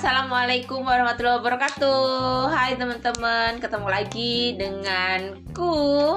[0.00, 2.48] Assalamualaikum warahmatullahi wabarakatuh.
[2.48, 3.60] Hai teman-teman.
[3.60, 6.16] Ketemu lagi denganku.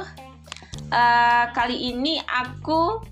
[0.88, 3.04] Uh, Kali ini aku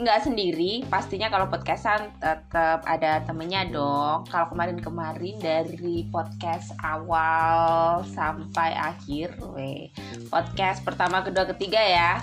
[0.00, 0.88] nggak sendiri.
[0.88, 4.24] Pastinya kalau podcastan tetap ada temennya dong.
[4.32, 9.92] Kalau kemarin-kemarin dari podcast awal sampai akhir we.
[10.32, 12.16] Podcast pertama, kedua, ketiga ya.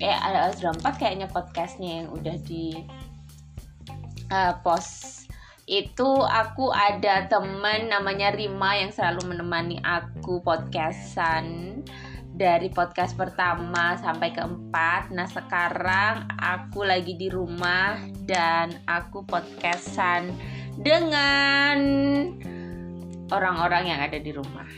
[0.00, 2.88] Kayak ada, ada empat kayaknya podcastnya yang udah di
[4.32, 5.25] uh, post
[5.66, 11.82] itu aku ada temen namanya Rima yang selalu menemani aku podcastan
[12.30, 15.10] dari podcast pertama sampai keempat.
[15.10, 17.98] Nah sekarang aku lagi di rumah
[18.30, 20.30] dan aku podcastan
[20.78, 21.78] dengan
[23.34, 24.70] orang-orang yang ada di rumah.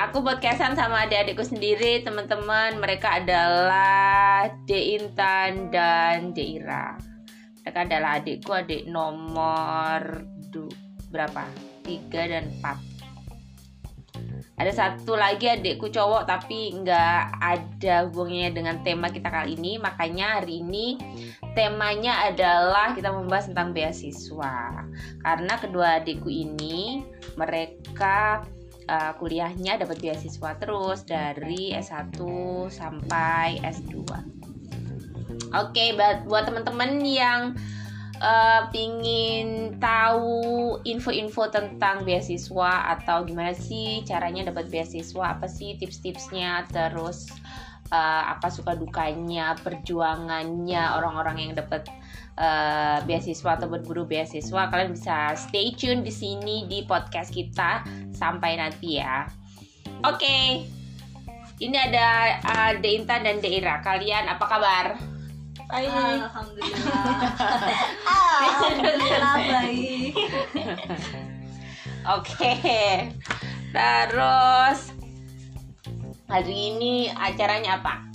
[0.00, 2.80] Aku podcastan sama adik-adikku sendiri, teman-teman.
[2.80, 7.15] Mereka adalah De Intan dan De Ira
[7.66, 10.22] mereka adalah adikku adik nomor
[10.54, 10.70] du,
[11.10, 11.50] berapa?
[11.82, 12.78] Tiga dan empat.
[14.54, 19.82] Ada satu lagi adikku cowok tapi nggak ada hubungannya dengan tema kita kali ini.
[19.82, 20.94] Makanya hari ini
[21.58, 24.86] temanya adalah kita membahas tentang beasiswa.
[25.26, 27.02] Karena kedua adikku ini
[27.34, 28.46] mereka
[28.86, 32.14] uh, kuliahnya dapat beasiswa terus dari S1
[32.70, 34.06] sampai S2
[35.56, 37.56] Oke, okay, buat teman-teman yang
[38.20, 46.68] uh, pingin tahu info-info tentang beasiswa atau gimana sih caranya dapat beasiswa, apa sih tips-tipsnya,
[46.68, 47.32] terus
[47.92, 51.88] uh, apa suka dukanya, perjuangannya orang-orang yang dapat
[52.40, 58.60] uh, beasiswa atau berburu beasiswa, kalian bisa stay tune di sini di podcast kita sampai
[58.60, 59.26] nanti ya.
[60.04, 60.20] Oke.
[60.20, 60.44] Okay.
[61.56, 62.08] Ini ada
[62.44, 63.80] uh, Deinta dan Deira.
[63.80, 65.15] Kalian apa kabar?
[65.66, 65.90] Baik.
[65.90, 67.02] Alhamdulillah.
[68.46, 70.14] Alhamdulillah baik.
[72.06, 72.52] Oke.
[73.74, 74.80] Terus
[76.30, 78.06] hari ini acaranya apa?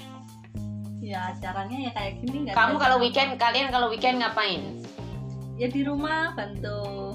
[1.04, 2.56] Ya acaranya ya kayak gini nggak.
[2.56, 4.80] Kamu kalau weekend kalian kalau weekend ngapain?
[5.60, 7.12] Ya di rumah bantu.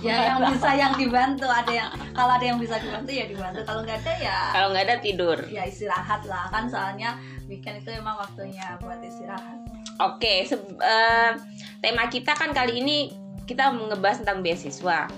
[0.00, 3.84] Ya yang bisa yang dibantu ada yang kalau ada yang bisa dibantu ya dibantu kalau
[3.84, 4.38] nggak ada ya.
[4.56, 5.38] Kalau nggak ada tidur.
[5.52, 9.65] Ya istirahat lah kan soalnya weekend itu emang waktunya buat istirahat.
[9.96, 11.38] Oke, okay, uh,
[11.80, 13.14] tema kita kan kali ini
[13.46, 15.08] kita ngebahas tentang beasiswa.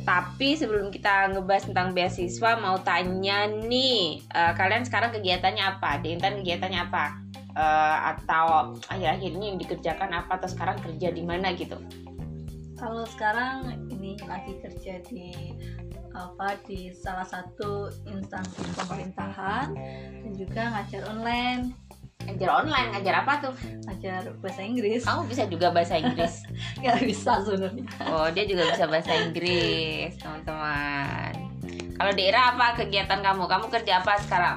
[0.00, 6.02] Tapi sebelum kita ngebahas tentang beasiswa, mau tanya nih, uh, kalian sekarang kegiatannya apa?
[6.02, 7.04] Dintan kegiatannya apa?
[7.54, 10.42] Uh, atau akhir-akhir ini yang dikerjakan apa?
[10.42, 11.78] Atau sekarang kerja di mana gitu?
[12.80, 15.52] Kalau sekarang ini lagi kerja di
[16.10, 19.70] apa di salah satu instansi pemerintahan
[20.26, 21.70] dan juga ngajar online
[22.28, 23.54] ngajar online ngajar apa tuh?
[23.88, 25.00] Ngajar bahasa Inggris.
[25.04, 26.44] Kamu bisa juga bahasa Inggris.
[26.80, 27.84] Nggak bisa sebenarnya.
[28.12, 31.32] Oh dia juga bisa bahasa Inggris teman-teman.
[32.00, 33.44] Kalau daerah apa kegiatan kamu?
[33.44, 34.56] Kamu kerja apa sekarang?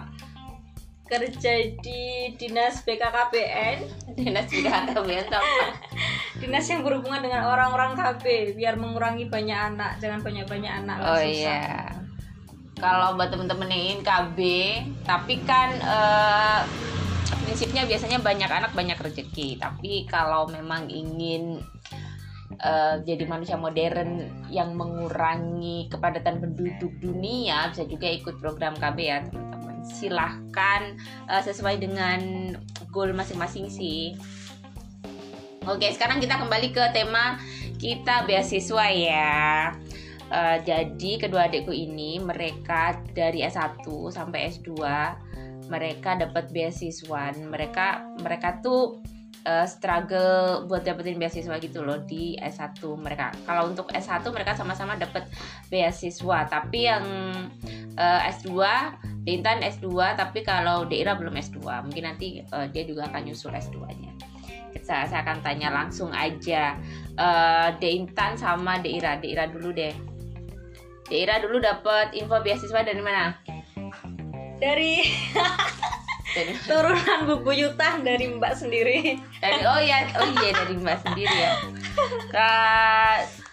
[1.04, 1.54] Kerja
[1.84, 3.78] di dinas BKKBN
[4.16, 5.66] dinas BKKBN apa?
[6.44, 10.02] Dinas yang berhubungan dengan orang-orang KB biar mengurangi banyak anak.
[10.02, 11.24] Jangan banyak-banyak anak oh susah.
[11.24, 11.64] iya.
[12.74, 14.38] kalau buat temen-temen yang ingin KB
[15.08, 16.68] tapi kan uh,
[17.42, 19.58] prinsipnya biasanya banyak anak banyak rezeki.
[19.58, 21.62] Tapi kalau memang ingin
[22.62, 29.18] uh, jadi manusia modern yang mengurangi kepadatan penduduk dunia bisa juga ikut program KB ya
[29.26, 29.82] teman-teman.
[29.88, 30.82] Silahkan
[31.32, 32.54] uh, sesuai dengan
[32.94, 34.14] goal masing-masing sih.
[35.64, 37.40] Oke sekarang kita kembali ke tema
[37.80, 39.72] kita beasiswa ya.
[40.34, 44.74] Uh, jadi kedua adikku ini mereka dari S1 sampai S2
[45.74, 49.02] mereka dapat beasiswa mereka mereka tuh
[49.48, 53.34] uh, struggle buat dapetin beasiswa gitu loh di S1 mereka.
[53.44, 55.28] Kalau untuk S1 mereka sama-sama dapat
[55.68, 57.06] beasiswa, tapi yang
[57.98, 58.52] uh, S2
[59.24, 61.64] Dintan S2, tapi kalau Deira belum S2.
[61.64, 64.12] Mungkin nanti uh, dia juga akan nyusul S2-nya.
[64.84, 66.76] Saya, saya akan tanya langsung aja
[67.16, 69.16] uh, Deintan sama Deira.
[69.24, 69.96] Deira dulu deh.
[71.08, 73.32] Deira dulu dapat info beasiswa dari mana?
[74.58, 75.06] Dari
[76.68, 79.22] turunan buku Yutah dari Mbak sendiri.
[79.38, 81.54] Dari oh ya, oh iya dari Mbak sendiri ya.
[82.34, 83.44] Kak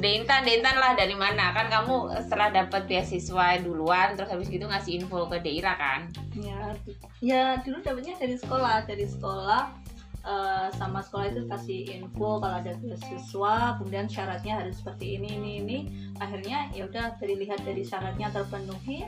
[0.00, 1.52] Dentan, Dentan lah dari mana?
[1.52, 6.08] Kan kamu setelah dapat beasiswa duluan, terus habis gitu ngasih info ke Deira kan?
[6.32, 6.72] Ya,
[7.20, 9.76] ya dulu dapatnya dari sekolah, dari sekolah
[10.24, 15.50] uh, sama sekolah itu kasih info kalau ada beasiswa, kemudian syaratnya harus seperti ini, ini,
[15.60, 15.78] ini.
[16.16, 19.04] Akhirnya ya udah dari lihat dari syaratnya terpenuhi,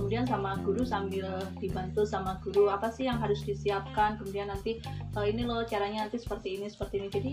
[0.00, 4.80] kemudian sama guru sambil dibantu sama guru apa sih yang harus disiapkan kemudian nanti
[5.12, 7.08] uh, ini loh caranya nanti seperti ini seperti ini.
[7.12, 7.32] Jadi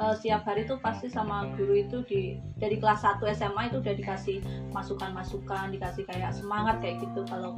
[0.00, 3.94] uh, setiap hari tuh pasti sama guru itu di dari kelas 1 SMA itu udah
[4.00, 4.40] dikasih
[4.72, 7.20] masukan-masukan dikasih kayak semangat kayak gitu.
[7.28, 7.52] Kalau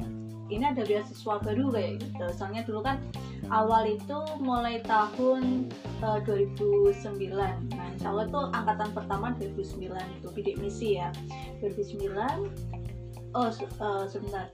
[0.51, 2.25] ini ada beasiswa baru kayak gitu.
[2.35, 2.99] Soalnya dulu kan
[3.47, 5.71] awal itu mulai tahun
[6.03, 9.87] uh, 2009 nah insya Allah itu angkatan pertama 2009
[10.19, 11.15] itu bidik misi ya.
[11.63, 12.78] 2009
[13.35, 13.49] oh
[13.81, 14.49] uh, sebentar.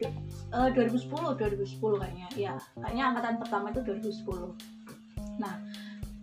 [0.51, 2.27] Uh, 2010 2010 kayaknya.
[2.36, 4.75] Ya kayaknya angkatan pertama itu 2010
[5.36, 5.60] nah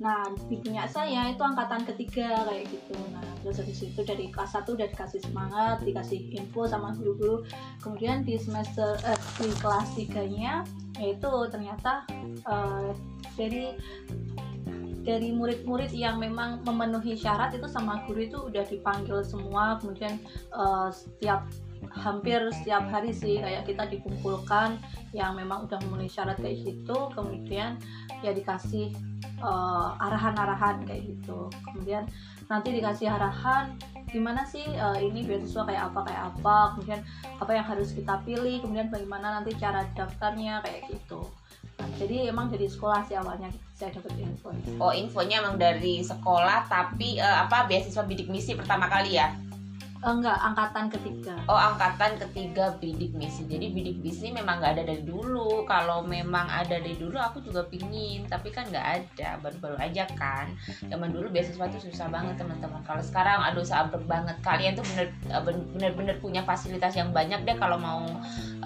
[0.03, 2.97] nah di punya saya itu angkatan ketiga kayak gitu.
[3.15, 7.47] Nah terus habis itu dari kelas 1 udah dikasih semangat dikasih info sama guru-guru.
[7.79, 10.67] Kemudian di semester eh, di kelas 3 nya
[10.99, 12.03] yaitu ternyata
[12.51, 12.91] uh,
[13.39, 13.79] dari
[15.03, 19.79] dari murid-murid yang memang memenuhi syarat itu sama guru itu udah dipanggil semua.
[19.79, 20.19] Kemudian
[20.51, 21.47] uh, setiap
[21.93, 24.81] hampir setiap hari sih kayak kita dikumpulkan
[25.13, 27.77] yang memang udah memenuhi syarat kayak gitu kemudian
[28.25, 28.97] ya dikasih
[29.43, 31.51] uh, arahan-arahan kayak gitu.
[31.67, 32.07] Kemudian
[32.47, 33.77] nanti dikasih arahan
[34.13, 37.01] gimana sih uh, ini beasiswa kayak apa kayak apa kemudian
[37.41, 41.25] apa yang harus kita pilih kemudian bagaimana nanti cara daftarnya kayak gitu.
[41.81, 46.69] Nah, jadi emang dari sekolah sih awalnya saya dapat info oh infonya emang dari sekolah
[46.69, 49.35] tapi uh, apa beasiswa bidik misi pertama kali ya
[50.03, 51.35] enggak, angkatan ketiga.
[51.47, 53.47] Oh, angkatan ketiga bidik misi.
[53.47, 55.63] Jadi bidik misi memang nggak ada dari dulu.
[55.63, 59.39] Kalau memang ada dari dulu, aku juga pingin, tapi kan nggak ada.
[59.39, 60.51] Baru-baru aja kan.
[60.91, 62.83] Zaman dulu beasiswa tuh susah banget teman-teman.
[62.83, 64.35] Kalau sekarang, aduh sabar banget.
[64.43, 68.03] Kalian tuh bener eh, bener-bener punya fasilitas yang banyak deh kalau mau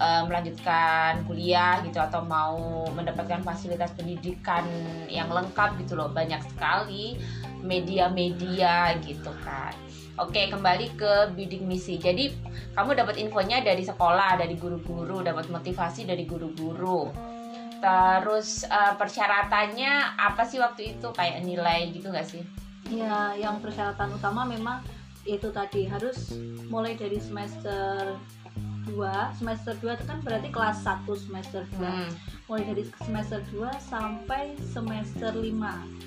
[0.01, 4.65] uh, melanjutkan kuliah gitu atau mau mendapatkan fasilitas pendidikan
[5.05, 6.09] yang lengkap gitu loh.
[6.09, 7.13] Banyak sekali
[7.61, 9.86] media-media gitu kan.
[10.17, 12.01] Oke, kembali ke bidik misi.
[12.01, 12.33] Jadi,
[12.73, 17.13] kamu dapat infonya dari sekolah, dari guru-guru, dapat motivasi dari guru-guru.
[17.77, 21.13] Terus uh, persyaratannya apa sih waktu itu?
[21.13, 22.41] Kayak nilai gitu nggak sih?
[22.89, 24.81] Ya, yang persyaratan utama memang
[25.27, 26.33] itu tadi harus
[26.65, 28.17] mulai dari semester
[28.89, 32.09] 2 semester 2 itu kan berarti kelas 1 semester 2 hmm.
[32.47, 35.51] mulai dari semester 2 sampai semester 5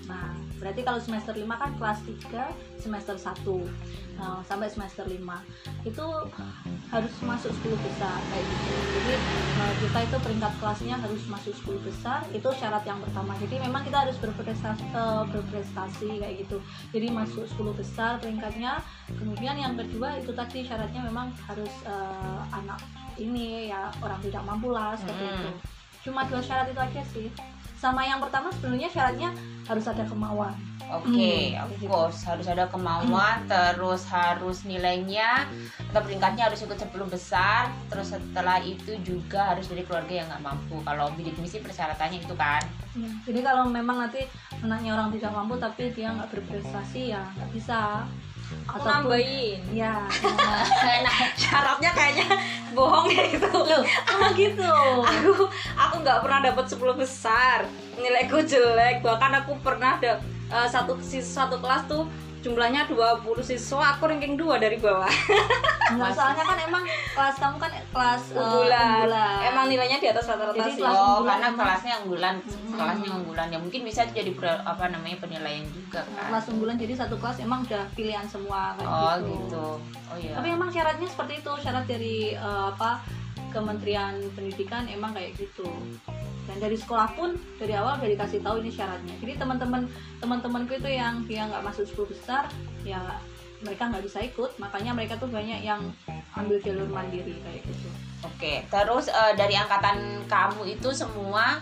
[0.09, 0.29] nah
[0.61, 2.01] berarti kalau semester 5 kan kelas
[2.33, 5.17] 3 semester 1 nah, sampai semester 5
[5.89, 6.07] itu
[6.93, 8.75] harus masuk 10 besar kayak gitu.
[9.01, 9.13] Jadi
[9.57, 12.21] uh, kita itu peringkat kelasnya harus masuk 10 besar.
[12.31, 13.33] Itu syarat yang pertama.
[13.41, 16.61] Jadi memang kita harus berprestasi, uh, berprestasi kayak gitu.
[16.93, 18.85] Jadi masuk 10 besar peringkatnya.
[19.17, 22.79] Kemudian yang kedua itu tadi syaratnya memang harus uh, anak
[23.17, 25.35] ini ya orang tidak mampu lah seperti hmm.
[25.41, 25.51] itu.
[26.09, 27.29] Cuma dua syarat itu aja sih.
[27.81, 29.33] Sama yang pertama sebenarnya syaratnya
[29.65, 35.47] harus ada kemauan Oke, okay, hmm, of course harus ada kemauan, terus harus nilainya
[35.95, 40.43] atau peringkatnya harus ikut 10 besar, terus setelah itu juga harus dari keluarga yang nggak
[40.43, 40.83] mampu.
[40.83, 42.63] Kalau bidik misi persyaratannya itu kan.
[42.99, 44.27] Ya, jadi kalau memang nanti
[44.59, 48.03] anaknya orang tidak mampu tapi dia nggak berprestasi ya nggak bisa.
[48.67, 49.63] Aku nambahin.
[49.81, 49.95] Ya
[51.07, 52.29] nah syaratnya kayaknya
[52.75, 54.75] bohong ya gitu loh oh gitu?
[55.07, 55.47] Aku
[55.79, 57.59] aku nggak pernah dapat 10 besar.
[57.95, 60.19] Nilaiku jelek bahkan aku pernah ada
[60.51, 62.05] uh, satu satu kelas tuh
[62.41, 65.09] jumlahnya 20 siswa aku ranking 2 dari bawah.
[65.93, 69.07] Enggak, soalnya kan emang kelas kamu kan kelas uh, unggulan.
[69.45, 70.81] emang nilainya di atas rata-rata sih.
[70.81, 72.77] oh karena kelasnya unggulan hmm.
[72.81, 73.47] kelasnya unggulan.
[73.53, 74.33] Ya mungkin bisa jadi
[74.65, 76.33] apa namanya penilaian juga kan.
[76.33, 79.33] kelas unggulan jadi satu kelas emang udah pilihan semua kan oh gitu.
[79.37, 79.67] gitu.
[80.09, 80.35] Oh iya.
[80.41, 83.05] Tapi emang syaratnya seperti itu syarat dari uh, apa
[83.51, 85.67] Kementerian Pendidikan emang kayak gitu.
[86.49, 89.15] Dan dari sekolah pun dari awal udah dikasih tahu ini syaratnya.
[89.23, 89.87] Jadi teman-teman
[90.19, 92.43] teman-temanku itu yang dia nggak masuk sekolah besar
[92.83, 92.99] ya
[93.61, 94.51] mereka nggak bisa ikut.
[94.59, 95.83] Makanya mereka tuh banyak yang
[96.35, 97.89] ambil jalur mandiri kayak gitu.
[98.27, 101.61] Oke terus uh, dari angkatan kamu itu semua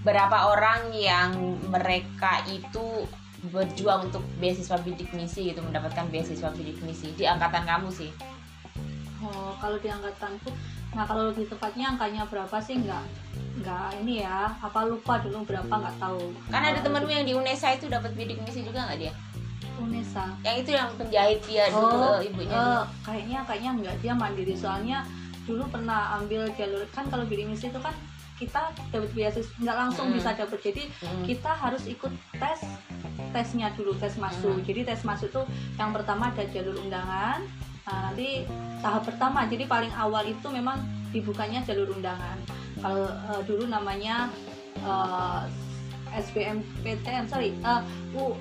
[0.00, 3.04] berapa orang yang mereka itu
[3.52, 7.12] berjuang untuk beasiswa bidik misi gitu mendapatkan beasiswa bidik misi?
[7.16, 8.10] Di angkatan kamu sih.
[9.20, 10.48] Oh kalau di angkatanku
[10.90, 13.04] nah kalau lebih tepatnya angkanya berapa sih nggak
[13.60, 16.32] nggak ini ya apa lupa dulu berapa nggak tahu.
[16.48, 19.12] Kan ada temenmu yang di UNESA itu dapat bidik misi juga nggak dia?
[19.76, 20.24] UNESA.
[20.44, 24.54] Yang itu yang penjahit dia oh, dulu eh, ibunya uh, kayaknya kayaknya nggak dia mandiri.
[24.56, 24.98] Soalnya
[25.44, 27.92] dulu pernah ambil jalur kan kalau bidik misi itu kan
[28.40, 30.16] kita dapat beasiswa nggak langsung hmm.
[30.16, 30.58] bisa dapat.
[30.64, 31.24] Jadi hmm.
[31.28, 32.60] kita harus ikut tes
[33.30, 34.56] tesnya dulu tes masuk.
[34.56, 34.64] Hmm.
[34.64, 35.42] jadi tes masuk itu
[35.76, 37.44] yang pertama ada jalur undangan
[37.90, 38.46] Nah, nanti
[38.78, 40.78] tahap pertama, jadi paling awal itu memang
[41.10, 42.38] dibukanya jalur undangan.
[42.78, 44.30] Kalau uh, dulu namanya
[44.86, 45.42] uh,
[46.14, 47.82] eh, SBMPTN, sorry, uh,
[48.14, 48.38] U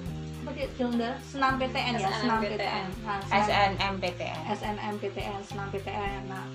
[1.22, 6.46] senam PTN ya senam PTN, nah, SNMPTN SNMPTN senam PTN nah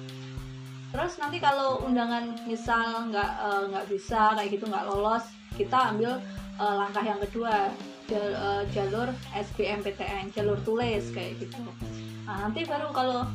[0.94, 5.26] terus nanti kalau undangan misal nggak eh, nggak bisa kayak gitu nggak lolos
[5.58, 6.22] kita ambil
[6.58, 7.70] eh, langkah yang kedua
[8.06, 11.58] jal- eh, jalur SBMPTN jalur tulis kayak gitu
[12.24, 13.28] nah nanti baru kalau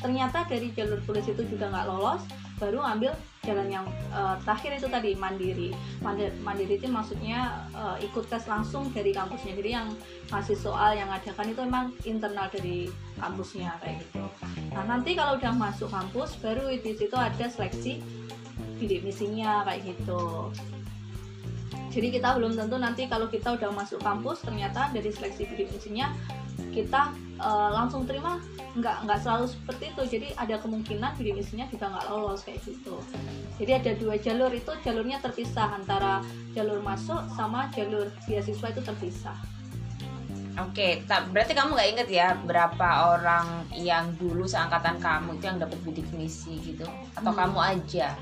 [0.00, 2.22] ternyata dari jalur tulis itu juga nggak lolos
[2.62, 5.70] baru ambil jalan yang eh, terakhir itu tadi mandiri.
[6.40, 9.58] Mandiri, itu maksudnya eh, ikut tes langsung dari kampusnya.
[9.58, 9.88] Jadi yang
[10.30, 14.24] ngasih soal yang adakan itu emang internal dari kampusnya kayak gitu.
[14.72, 18.00] Nah nanti kalau udah masuk kampus baru di situ ada seleksi
[18.78, 20.50] bidik misinya kayak gitu.
[21.94, 26.10] Jadi kita belum tentu nanti kalau kita udah masuk kampus ternyata dari seleksi bidik misinya
[26.74, 28.38] kita eh, langsung terima
[28.74, 32.98] nggak nggak selalu seperti itu jadi ada kemungkinan bidik misinya juga nggak lolos kayak gitu
[33.54, 36.22] jadi ada dua jalur itu jalurnya terpisah antara
[36.52, 39.38] jalur masuk sama jalur beasiswa itu terpisah
[40.54, 43.42] Oke, ta- berarti kamu nggak inget ya berapa orang
[43.74, 46.86] yang dulu seangkatan kamu itu yang dapat bidik misi gitu?
[47.12, 47.40] Atau Hmm.
[47.42, 48.14] kamu aja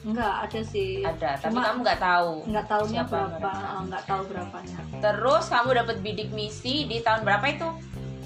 [0.00, 2.32] nggak ada sih ada, tapi Cuma kamu nggak tahu.
[2.46, 3.50] nggak tahunya siapa berapa
[3.84, 7.68] nggak tahu berapanya Terus kamu dapat bidik misi di tahun berapa itu?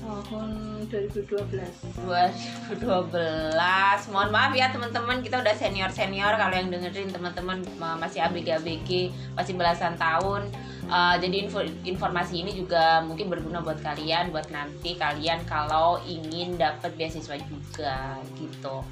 [0.04, 0.48] Tahun
[0.92, 4.12] 2012 2012.
[4.12, 9.56] Mohon maaf ya teman-teman, kita udah senior-senior kalau yang dengerin teman-teman ma- masih ABG-ABG, masih
[9.56, 10.52] belasan tahun.
[10.84, 16.60] Uh, jadi info, informasi ini juga mungkin berguna buat kalian, buat nanti kalian kalau ingin
[16.60, 18.84] dapat beasiswa juga gitu.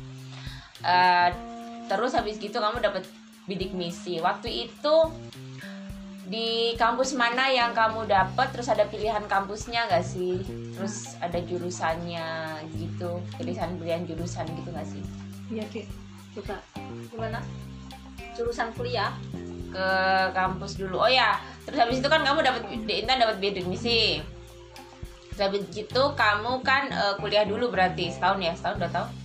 [0.80, 1.28] Uh,
[1.92, 3.04] terus habis gitu kamu dapat
[3.44, 4.24] bidik misi.
[4.24, 4.96] Waktu itu
[6.32, 10.40] di kampus mana yang kamu dapat terus ada pilihan kampusnya nggak sih?
[10.72, 15.04] Terus ada jurusannya gitu pilihan pilihan jurusan gitu nggak sih?
[15.52, 15.84] Iya deh
[16.40, 16.56] coba
[17.12, 17.44] gimana?
[18.32, 19.12] Jurusan kuliah?
[19.68, 19.88] Ke
[20.32, 21.04] kampus dulu.
[21.04, 21.36] Oh ya
[21.68, 24.24] terus habis itu kan kamu dapat Intan dapat bidik misi
[25.28, 28.56] terus habis itu kamu kan eh, kuliah dulu berarti setahun ya?
[28.56, 29.21] Setahun dua tahun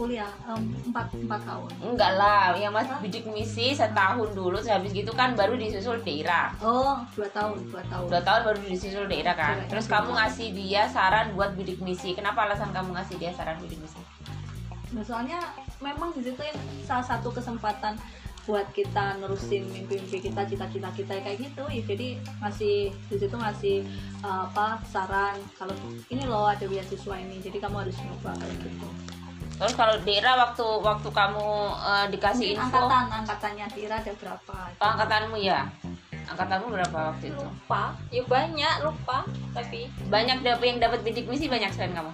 [0.00, 1.70] kuliah em, empat empat tahun.
[1.84, 6.56] Enggak lah yang mas bidik misi setahun dulu habis gitu kan baru disusul daerah.
[6.64, 8.08] Oh dua tahun dua tahun.
[8.08, 9.60] Dua tahun baru disusul daerah kan.
[9.68, 12.16] Terus kamu ngasih dia saran buat bidik misi.
[12.16, 14.00] Kenapa alasan kamu ngasih dia saran bidik misi?
[14.90, 15.38] Nah, soalnya
[15.78, 16.40] memang di situ
[16.82, 17.94] salah satu kesempatan
[18.48, 21.62] buat kita nerusin mimpi-mimpi kita, cita-cita kita kayak gitu.
[21.70, 22.08] Ya, jadi
[22.42, 23.86] masih di situ ngasih
[24.24, 25.38] uh, apa saran.
[25.54, 25.76] Kalau
[26.10, 28.88] ini loh ada beasiswa ini, jadi kamu harus nyoba kayak gitu.
[29.60, 31.48] Terus kalau daerah waktu waktu kamu
[31.84, 32.78] eh, dikasih Mungkin info?
[32.80, 34.56] angkatan angkatannya Tira ada berapa?
[34.80, 35.60] oh, angkatanmu ya?
[36.32, 37.44] Angkatanmu berapa waktu itu?
[37.44, 37.92] Lupa.
[38.08, 39.28] Ya banyak lupa.
[39.52, 42.08] Tapi banyak yang dapat bidik misi banyak selain kamu?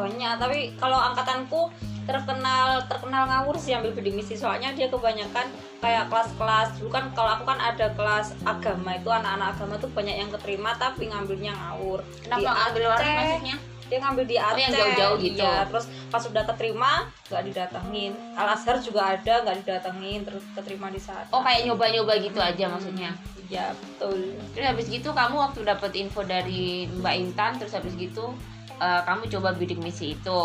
[0.00, 0.32] Banyak.
[0.40, 1.68] Tapi kalau angkatanku
[2.08, 5.44] terkenal terkenal ngawur sih ambil bidik misi soalnya dia kebanyakan
[5.84, 6.80] kayak kelas-kelas.
[6.80, 10.72] Dulu kan kalau aku kan ada kelas agama itu anak-anak agama tuh banyak yang keterima
[10.80, 12.00] tapi ngambilnya ngawur.
[12.24, 13.56] Kenapa Di ngambil Aceh, maksudnya
[13.88, 15.42] dia ngambil di Aceh Oh, yang jauh-jauh gitu.
[15.42, 15.64] iya.
[15.64, 16.92] terus pas udah keterima
[17.26, 22.16] nggak didatengin Al Azhar juga ada nggak didatengin terus keterima di sana oh kayak nyoba-nyoba
[22.18, 23.10] gitu aja maksudnya
[23.44, 24.16] iya betul
[24.52, 28.32] terus habis gitu kamu waktu dapat info dari Mbak Intan terus habis gitu
[28.74, 30.42] eh, kamu coba bidik misi itu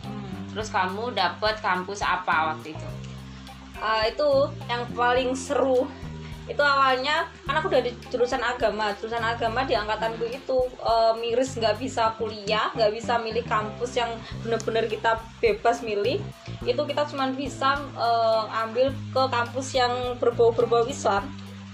[0.00, 0.52] Hmm.
[0.52, 2.88] terus kamu dapat kampus apa waktu itu
[3.76, 4.28] Ah, itu
[4.64, 5.84] yang paling seru
[6.44, 8.92] itu awalnya kan aku udah di jurusan agama.
[9.00, 14.12] Jurusan agama di angkatanku itu eh, miris nggak bisa kuliah nggak bisa milih kampus yang
[14.44, 16.20] bener-bener kita bebas milih.
[16.64, 21.24] Itu kita cuma bisa eh, ambil ke kampus yang berbau-berbau Islam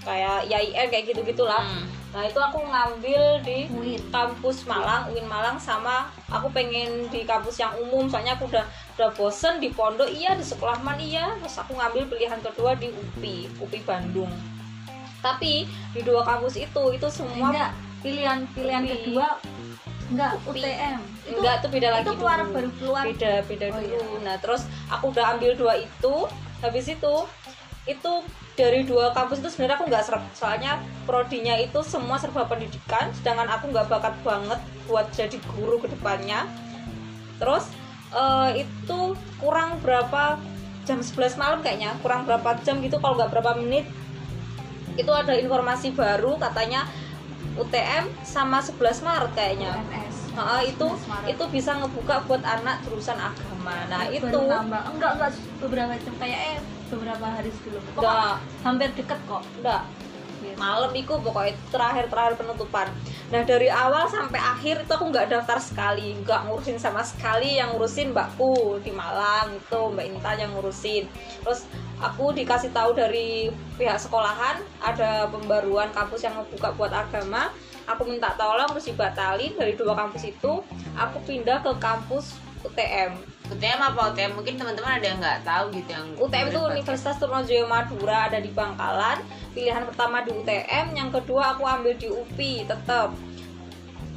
[0.00, 1.84] kayak IAIN kayak gitu gitulah Hmm.
[2.10, 4.00] nah itu aku ngambil di UIN.
[4.10, 8.10] kampus Malang, UIN Malang sama aku pengen di kampus yang umum.
[8.10, 8.66] Soalnya aku udah
[8.98, 10.10] udah bosen di pondok.
[10.10, 11.38] Iya di sekolah man iya.
[11.38, 14.32] Terus aku ngambil pilihan kedua di UPI UPI Bandung
[15.20, 18.92] tapi di dua kampus itu itu semua Enggak, pilihan pilihan UPI.
[18.92, 19.26] kedua
[20.10, 20.60] enggak UPI.
[20.64, 20.98] UTM.
[21.22, 22.52] Itu enggak tuh beda lagi itu keluar dulu.
[22.56, 23.02] baru keluar.
[23.06, 26.14] beda beda Oh, dulu nah terus aku udah ambil dua itu
[26.60, 27.14] habis itu
[27.88, 28.12] itu
[28.54, 30.76] dari dua kampus itu sebenarnya aku nggak serap soalnya
[31.08, 36.44] prodinya itu semua serba pendidikan sedangkan aku nggak bakat banget buat jadi guru ke depannya
[37.40, 37.72] terus
[38.12, 40.36] eh, itu kurang berapa
[40.84, 43.88] jam 11 malam kayaknya kurang berapa jam gitu kalau nggak berapa menit
[45.00, 46.84] itu ada informasi baru katanya
[47.58, 50.16] UTM sama 11 Maret kayaknya UNS.
[50.38, 51.28] Nah, itu 11 Maret.
[51.34, 53.76] itu bisa ngebuka buat anak jurusan agama.
[53.90, 54.82] Nah, itu nambah.
[54.96, 57.82] enggak enggak beberapa jam kayak eh beberapa hari sebelum.
[57.98, 59.42] Udah hampir deket kok.
[59.60, 59.82] udah
[60.40, 60.56] Yes.
[60.56, 62.88] malam itu pokoknya terakhir-terakhir penutupan.
[63.28, 67.76] Nah, dari awal sampai akhir itu aku nggak daftar sekali, nggak ngurusin sama sekali yang
[67.76, 71.04] ngurusin mbakku di Malang itu Mbak Intan yang ngurusin.
[71.44, 71.68] Terus
[72.00, 77.52] aku dikasih tahu dari pihak sekolahan ada pembaruan kampus yang membuka buat agama.
[77.88, 80.62] Aku minta tolong terus dibatalin dari dua kampus itu,
[80.94, 83.16] aku pindah ke kampus UTM
[83.50, 87.66] UTM apa UTM mungkin teman-teman ada yang nggak tahu gitu yang UTM itu Universitas Trunojoyo
[87.66, 89.24] Madura ada di Bangkalan
[89.56, 93.10] pilihan pertama di UTM yang kedua aku ambil di UPI tetap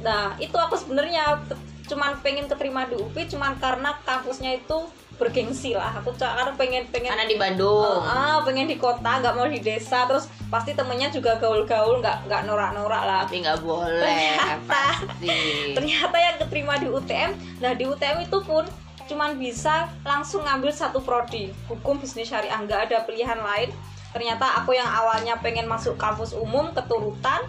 [0.04, 1.40] nah itu aku sebenarnya
[1.84, 5.94] cuman pengen keterima di UPI cuman karena kampusnya itu bergengsi lah.
[6.02, 8.02] Aku karena pengen pengen karena di Bandung.
[8.02, 10.06] Ah pengen di kota nggak mau di desa.
[10.10, 13.18] Terus pasti temennya juga gaul-gaul nggak nggak norak-norak lah.
[13.26, 14.58] Tapi nggak boleh Ternyata.
[14.66, 15.74] pasti.
[15.76, 17.30] ternyata yang keterima di UTM
[17.62, 18.64] nah di UTM itu pun
[19.04, 23.70] cuman bisa langsung ngambil satu prodi hukum bisnis syariah nggak ada pilihan lain.
[24.14, 27.42] Ternyata aku yang awalnya pengen masuk kampus umum keturutan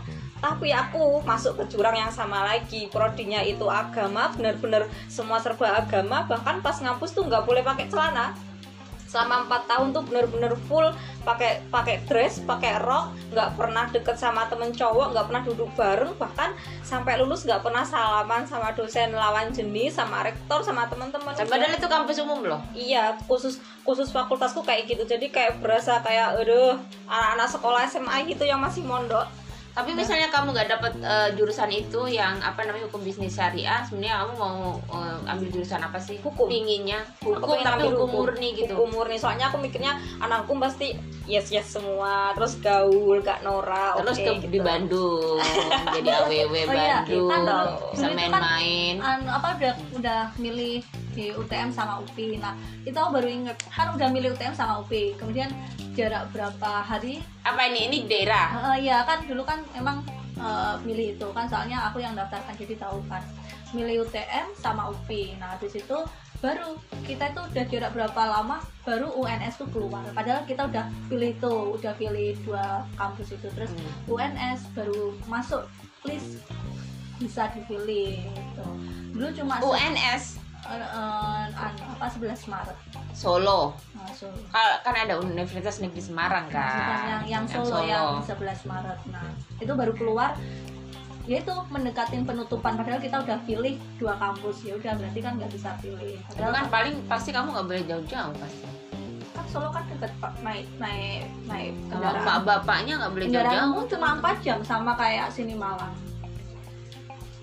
[0.44, 2.92] tapi aku masuk ke jurang yang sama lagi.
[2.92, 6.27] Prodinya itu agama bener-bener semua serba agama.
[6.27, 8.36] Bahkan pas ngampus tuh nggak boleh pakai celana.
[9.08, 10.92] Selama empat tahun tuh bener-bener full
[11.24, 13.15] pakai pakai dress pakai rok.
[13.32, 16.12] Nggak pernah deket sama temen cowok nggak pernah duduk bareng.
[16.20, 16.50] Bahkan
[16.84, 21.32] sampai lulus nggak pernah salaman sama dosen lawan jenis sama rektor sama teman-teman.
[21.32, 22.60] Padahal itu kampus umum loh.
[22.75, 25.08] Iya khusus khusus fakultasku kayak gitu.
[25.08, 26.75] Jadi kayak berasa kayak aduh
[27.08, 29.24] anak-anak sekolah SMA gitu yang masih mondok
[29.75, 34.24] tapi misalnya kamu nggak dapat eh, jurusan itu yang apa namanya hukum bisnis syariah sebenarnya
[34.24, 36.15] kamu mau eh, ambil jurusan apa sih?
[36.24, 36.48] Hukum.
[36.48, 37.03] pinginnya.
[37.20, 38.72] Hukum tapi ambil hukum murni gitu.
[38.72, 39.20] Hukum murni.
[39.20, 44.32] Soalnya aku mikirnya anak hukum pasti yes yes semua terus gaul gak norak terus ke
[44.46, 44.48] gitu.
[44.53, 45.41] di Bandung
[45.98, 48.96] jadi aww Oh iya, Bandung kan dulu- bisa dulu itu kan main-main.
[49.01, 52.38] Anu, apa udah udah milih di UTM sama UPI.
[52.43, 52.53] Nah,
[52.84, 55.15] itu aku baru inget kan udah milih UTM sama UPI.
[55.15, 55.50] Kemudian
[55.95, 57.24] jarak berapa hari?
[57.45, 60.03] apa ini ini daerah Eh, Iya kan dulu kan emang
[60.36, 63.24] eh, milih itu kan soalnya aku yang daftarkan jadi tahu kan.
[63.72, 65.39] Milih UTM sama UPI.
[65.39, 65.98] Nah, habis itu
[66.43, 66.75] baru
[67.07, 70.03] kita itu udah jarak berapa lama baru UNS tuh keluar.
[70.12, 74.13] Padahal kita udah pilih itu, udah pilih dua kampus itu terus Hmm.
[74.19, 75.63] UNS baru masuk
[76.05, 76.43] list
[77.17, 78.67] bisa dipilih gitu.
[79.15, 82.77] Dulu cuma UNS eh, eh, anu, apa 11 Maret.
[83.13, 83.74] Solo.
[83.93, 84.29] Masuk.
[84.50, 89.00] Kal- kan ada Universitas Negeri Semarang kan yang yang Solo, yang 11 Maret.
[89.10, 90.34] Nah, itu baru keluar.
[91.25, 94.62] Yaitu mendekatin penutupan padahal kita udah pilih dua kampus.
[94.62, 96.21] Ya udah berarti kan nggak bisa pilih.
[96.21, 98.65] Itu padahal kan paling pasti kamu nggak boleh jauh-jauh pasti.
[99.34, 100.13] Kan Solo kan deket
[100.45, 102.45] naik naik naik kendaraan.
[102.45, 103.82] bapaknya nggak boleh jauh-jauh.
[103.89, 105.93] cuma 4 jam sama kayak sini Malang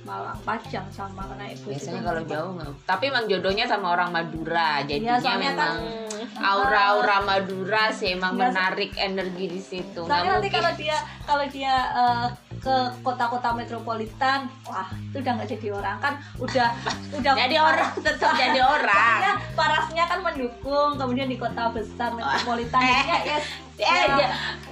[0.03, 3.87] Malang 4 jam sama naik bus biasanya itu kalau jauh nggak tapi emang jodohnya sama
[3.91, 5.79] orang Madura jadinya Iya, soalnya kan- memang
[6.53, 10.03] aura-aura Madura sih emang Nggak, menarik energi di situ.
[10.03, 10.59] Soalnya nanti mungkin.
[10.59, 12.27] kalau dia kalau dia eh,
[12.63, 15.97] ke kota-kota metropolitan, wah itu udah nggak jadi orang.
[15.99, 16.69] Kan, udah
[17.19, 19.19] udah jadi orang tetap jadi orang.
[19.19, 23.47] Soalnya parasnya kan mendukung, kemudian di kota besar metropolitan, Eh, jadinya yes,
[23.83, 24.29] eh ya, ya,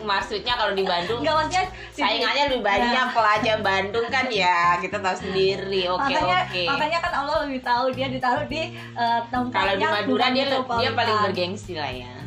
[0.06, 5.16] maksudnya kalau di Bandung nggak maksudnya saingannya lebih banyak pelajar Bandung kan ya kita tahu
[5.18, 5.90] sendiri.
[5.90, 6.62] Oke makanya oke.
[6.68, 10.90] makanya kan Allah lebih tahu dia ditaruh di eh, tempat kalau di Madura dia dia
[10.94, 12.19] paling bergengsi lah ya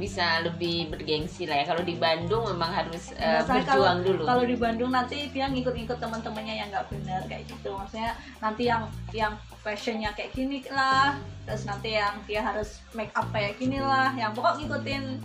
[0.00, 1.64] bisa lebih bergengsi lah ya.
[1.68, 4.22] Kalau di Bandung memang harus Masalah berjuang kalau, dulu.
[4.24, 7.76] Kalau di Bandung nanti dia ngikut-ngikut teman-temannya yang nggak benar kayak gitu.
[7.76, 13.28] Maksudnya nanti yang yang fashionnya kayak gini lah, terus nanti yang dia harus make up
[13.28, 15.20] kayak gini lah, yang pokok ngikutin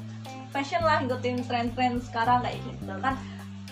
[0.52, 3.16] fashion lah, ngikutin tren-tren sekarang kayak gitu kan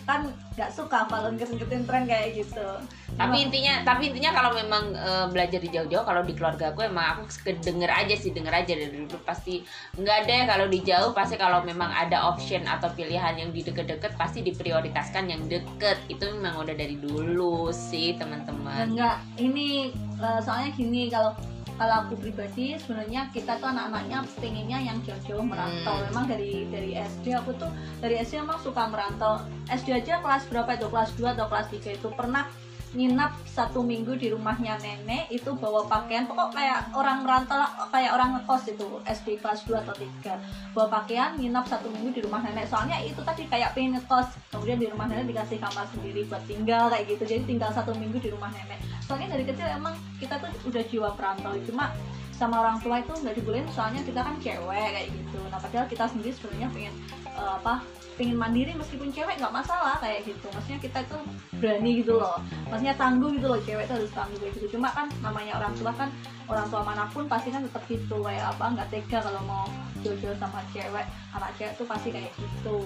[0.04, 2.68] kan nggak suka kalau ngikutin tren kayak gitu.
[3.13, 7.13] tapi intinya tapi intinya kalau memang eh, belajar di jauh-jauh kalau di keluarga aku emang
[7.13, 7.30] aku
[7.62, 9.18] denger aja sih denger aja dari dulu.
[9.22, 9.62] Pasti
[9.98, 13.62] nggak ada ya kalau di jauh pasti kalau memang ada option atau pilihan yang di
[13.62, 15.98] deket-deket pasti diprioritaskan yang deket.
[16.10, 18.94] Itu memang udah dari dulu sih teman-teman.
[18.94, 21.38] Enggak ini eh, soalnya gini kalau
[21.78, 25.96] kalau aku pribadi sebenarnya kita tuh anak-anaknya pengennya yang jauh-jauh merantau.
[25.98, 26.06] Hmm.
[26.12, 29.42] memang dari dari SD aku tuh dari SD emang suka merantau.
[29.70, 30.88] SD aja kelas berapa itu?
[30.90, 32.08] Kelas 2 atau kelas 3 itu.
[32.14, 32.46] Pernah
[32.94, 36.30] nginap satu minggu di rumahnya nenek itu bawa pakaian.
[36.30, 37.58] Pokok kayak orang merantau
[37.90, 42.22] kayak orang kos itu SD kelas 2 atau 3 bawa pakaian nginap satu minggu di
[42.22, 42.70] rumah nenek.
[42.70, 46.94] Soalnya itu tadi kayak pengen kos kemudian di rumah nenek dikasih kamar sendiri buat tinggal
[46.94, 47.24] kayak gitu.
[47.26, 48.80] Jadi tinggal satu minggu di rumah nenek.
[49.04, 51.58] Soalnya dari kecil emang kita tuh udah jiwa perantau.
[51.66, 51.90] Cuma
[52.34, 55.40] sama orang tua itu nggak dibolehin soalnya kita kan cewek kayak gitu.
[55.50, 56.94] Nah padahal kita sendiri sebenarnya pengen
[57.30, 57.82] eh, apa
[58.15, 60.47] pengen mandiri meskipun cewek nggak masalah kayak gitu.
[60.54, 61.17] Maksudnya kita itu
[61.58, 62.38] berani gitu loh.
[62.69, 64.67] Maksudnya tangguh gitu loh cewek itu harus tangguh kayak gitu.
[64.78, 66.10] Cuma kan namanya orang tua kan
[66.47, 69.65] orang tua mana pun pasti kan tetap gitu kayak apa nggak tega kalau mau
[70.04, 72.80] jodoh sama cewek anak cewek tuh pasti kayak gitu.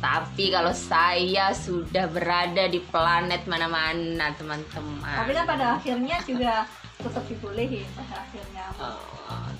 [0.00, 6.64] Tapi kalau saya sudah berada di planet mana-mana tapi teman-teman kan pada akhirnya juga
[7.00, 8.64] tetap dibolehin pada akhirnya.
[8.80, 9.13] Eh,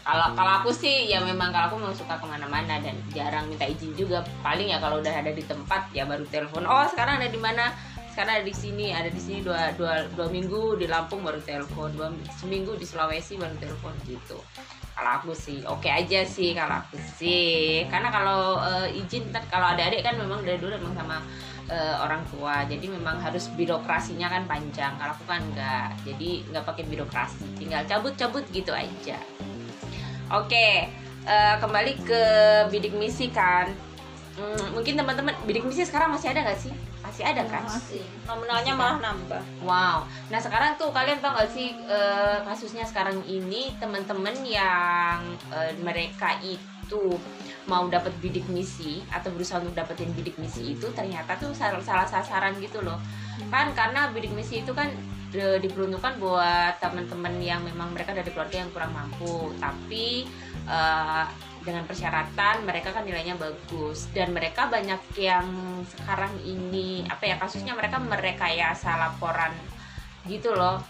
[0.05, 3.65] kalau kalau aku sih ya memang kalau aku memang suka ke mana-mana dan jarang minta
[3.65, 4.21] izin juga.
[4.45, 6.69] Paling ya kalau udah ada di tempat ya baru telepon.
[6.69, 7.73] Oh sekarang ada di mana?
[8.13, 11.89] Sekarang ada di sini ada di sini dua, dua, dua minggu di Lampung baru telepon.
[11.97, 14.37] Dua seminggu di Sulawesi baru telepon gitu.
[14.93, 17.89] Kalau aku sih oke aja sih kalau aku sih.
[17.89, 21.17] Karena kalau uh, izin kalau ada adik kan memang dari dulu memang sama
[21.73, 22.69] uh, orang tua.
[22.69, 25.01] Jadi memang harus birokrasinya kan panjang.
[25.01, 25.97] Kalau aku kan enggak.
[26.05, 27.57] Jadi nggak pakai birokrasi.
[27.57, 29.17] Tinggal cabut-cabut gitu aja
[30.33, 30.67] oke
[31.29, 32.23] uh, kembali ke
[32.71, 33.73] bidik misi kan.
[34.35, 36.75] Hmm, mungkin teman-teman bidik misi sekarang masih ada nggak sih?
[37.05, 37.63] Masih ada kan?
[37.69, 38.03] Masih.
[38.25, 39.43] Nominalnya malah nambah.
[39.63, 40.09] Wow.
[40.33, 45.21] Nah sekarang tuh kalian tau gak sih uh, kasusnya sekarang ini teman-teman yang
[45.53, 47.21] uh, mereka itu
[47.69, 52.09] mau dapat bidik misi atau berusaha untuk dapetin bidik misi itu ternyata tuh salah, salah
[52.09, 52.97] sasaran gitu loh.
[53.53, 54.89] Kan karena bidik misi itu kan
[55.35, 59.51] diperuntukkan buat teman-teman yang memang mereka dari keluarga yang kurang mampu.
[59.59, 60.25] Tapi
[60.71, 61.27] uh,
[61.65, 64.07] dengan persyaratan mereka kan nilainya bagus.
[64.15, 65.47] Dan mereka banyak yang
[65.91, 69.53] sekarang ini apa ya kasusnya mereka merekayasa laporan
[70.25, 70.81] gitu loh.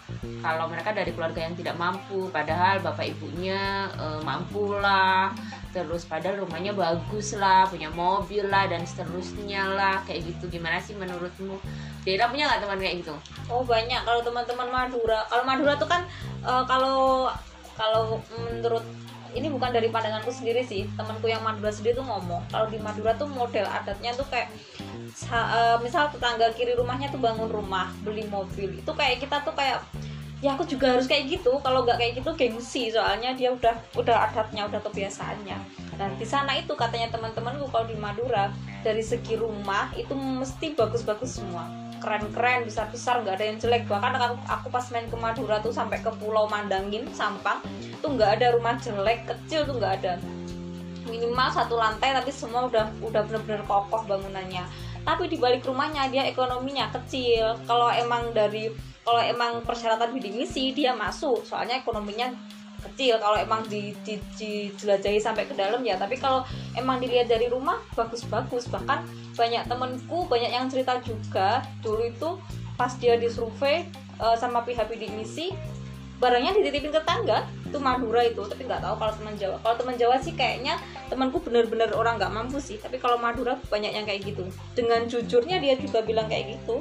[0.41, 5.35] Kalau mereka dari keluarga yang tidak mampu padahal bapak ibunya e, mampu lah
[5.75, 9.99] terus padahal rumahnya bagus lah punya mobil lah dan seterusnya lah.
[10.07, 11.59] Kayak gitu gimana sih menurutmu?
[12.07, 13.15] Dera punya nggak teman kayak gitu?
[13.51, 14.01] Oh banyak.
[14.07, 16.07] Kalau teman-teman Madura kalau Madura tuh kan
[16.47, 17.27] e, kalau
[17.75, 18.87] kalau menurut
[19.35, 23.13] ini bukan dari pandanganku sendiri sih temanku yang Madura sendiri tuh ngomong kalau di Madura
[23.19, 24.49] tuh model adatnya tuh kayak
[25.31, 29.83] uh, misal tetangga kiri rumahnya tuh bangun rumah beli mobil itu kayak kita tuh kayak
[30.45, 34.29] ya aku juga harus kayak gitu kalau nggak kayak gitu gengsi soalnya dia udah udah
[34.29, 35.57] adatnya udah kebiasaannya.
[35.95, 38.53] Dan di sana itu katanya teman-temanku kalau di Madura
[38.85, 43.89] dari segi rumah itu mesti bagus-bagus semua keren-keren besar-besar nggak ada yang jelek.
[43.89, 47.65] Bahkan aku, aku pas main ke Madura tuh sampai ke Pulau Mandangin Sampang
[48.05, 50.21] tuh nggak ada rumah jelek kecil tuh nggak ada.
[51.09, 54.69] Minimal satu lantai tapi semua udah udah bener-bener kokoh bangunannya.
[55.05, 57.57] Tapi di balik rumahnya dia ekonominya kecil.
[57.65, 58.69] Kalau emang dari
[59.05, 61.45] kalau emang persyaratan bidik misi dia masuk.
[61.45, 62.33] Soalnya ekonominya
[62.89, 63.21] kecil.
[63.21, 66.01] Kalau emang di, di, dijelajahi sampai ke dalam ya.
[66.01, 66.41] Tapi kalau
[66.73, 68.65] emang dilihat dari rumah bagus-bagus.
[68.73, 71.63] Bahkan banyak temenku banyak yang cerita juga.
[71.83, 72.31] Dulu itu
[72.75, 73.87] pas dia disurvey
[74.19, 75.55] uh, sama pihak bidik misi
[76.15, 79.57] barangnya dititipin ke tangga itu Madura itu tapi nggak tahu kalau teman Jawa.
[79.61, 80.79] Kalau teman Jawa sih kayaknya
[81.11, 84.47] temanku bener-bener orang nggak mampu sih tapi kalau Madura banyak yang kayak gitu.
[84.73, 86.81] Dengan jujurnya dia juga bilang kayak gitu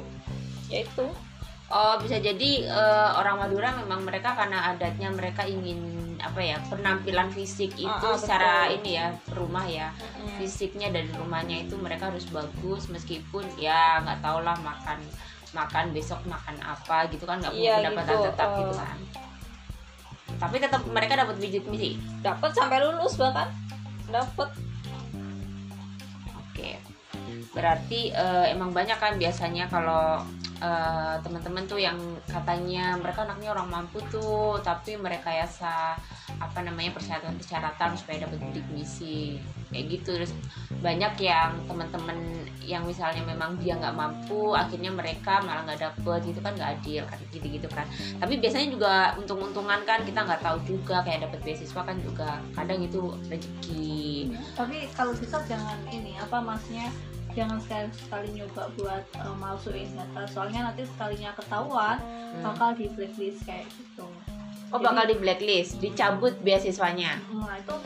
[0.72, 1.06] ya itu
[1.72, 5.93] Oh bisa jadi uh, orang Madura memang mereka karena adatnya mereka ingin
[6.24, 8.76] apa ya penampilan fisik itu oh, oh, secara betul.
[8.80, 9.06] ini ya
[9.36, 10.40] rumah ya hmm.
[10.40, 14.98] fisiknya dari rumahnya itu mereka harus bagus meskipun ya nggak tau lah makan
[15.54, 18.26] makan besok makan apa gitu kan nggak punya ya, pendapatan gitu.
[18.32, 18.58] tetap uh.
[18.58, 18.96] gitu kan
[20.34, 21.90] tapi tetap mereka dapat biji misi
[22.24, 23.48] dapat sampai lulus bahkan
[24.10, 24.50] dapat
[27.54, 30.20] berarti uh, emang banyak kan biasanya kalau
[30.58, 35.46] uh, teman-teman tuh yang katanya mereka anaknya orang mampu tuh tapi mereka ya
[36.42, 39.38] apa namanya persyaratan-persyaratan supaya dapat bidik misi
[39.70, 40.10] kayak gitu.
[40.18, 40.32] Terus
[40.82, 42.18] banyak yang teman-teman
[42.64, 46.20] yang misalnya memang dia nggak mampu akhirnya mereka malah nggak dapet.
[46.26, 47.86] Gitu kan nggak adil kan gitu gitu kan.
[48.18, 51.06] Tapi biasanya juga untung-untungan kan kita nggak tahu juga.
[51.06, 54.34] Kayak dapat beasiswa kan juga kadang itu rezeki.
[54.58, 56.90] Tapi kalau bisa jangan ini apa maksudnya
[57.34, 62.42] jangan sekali sekali nyoba buat uh, malsuin data soalnya nanti sekalinya ketahuan hmm.
[62.46, 64.06] bakal di blacklist kayak gitu.
[64.72, 67.18] Oh Jadi, bakal di blacklist dicabut beasiswanya?
[67.34, 67.76] Nah itu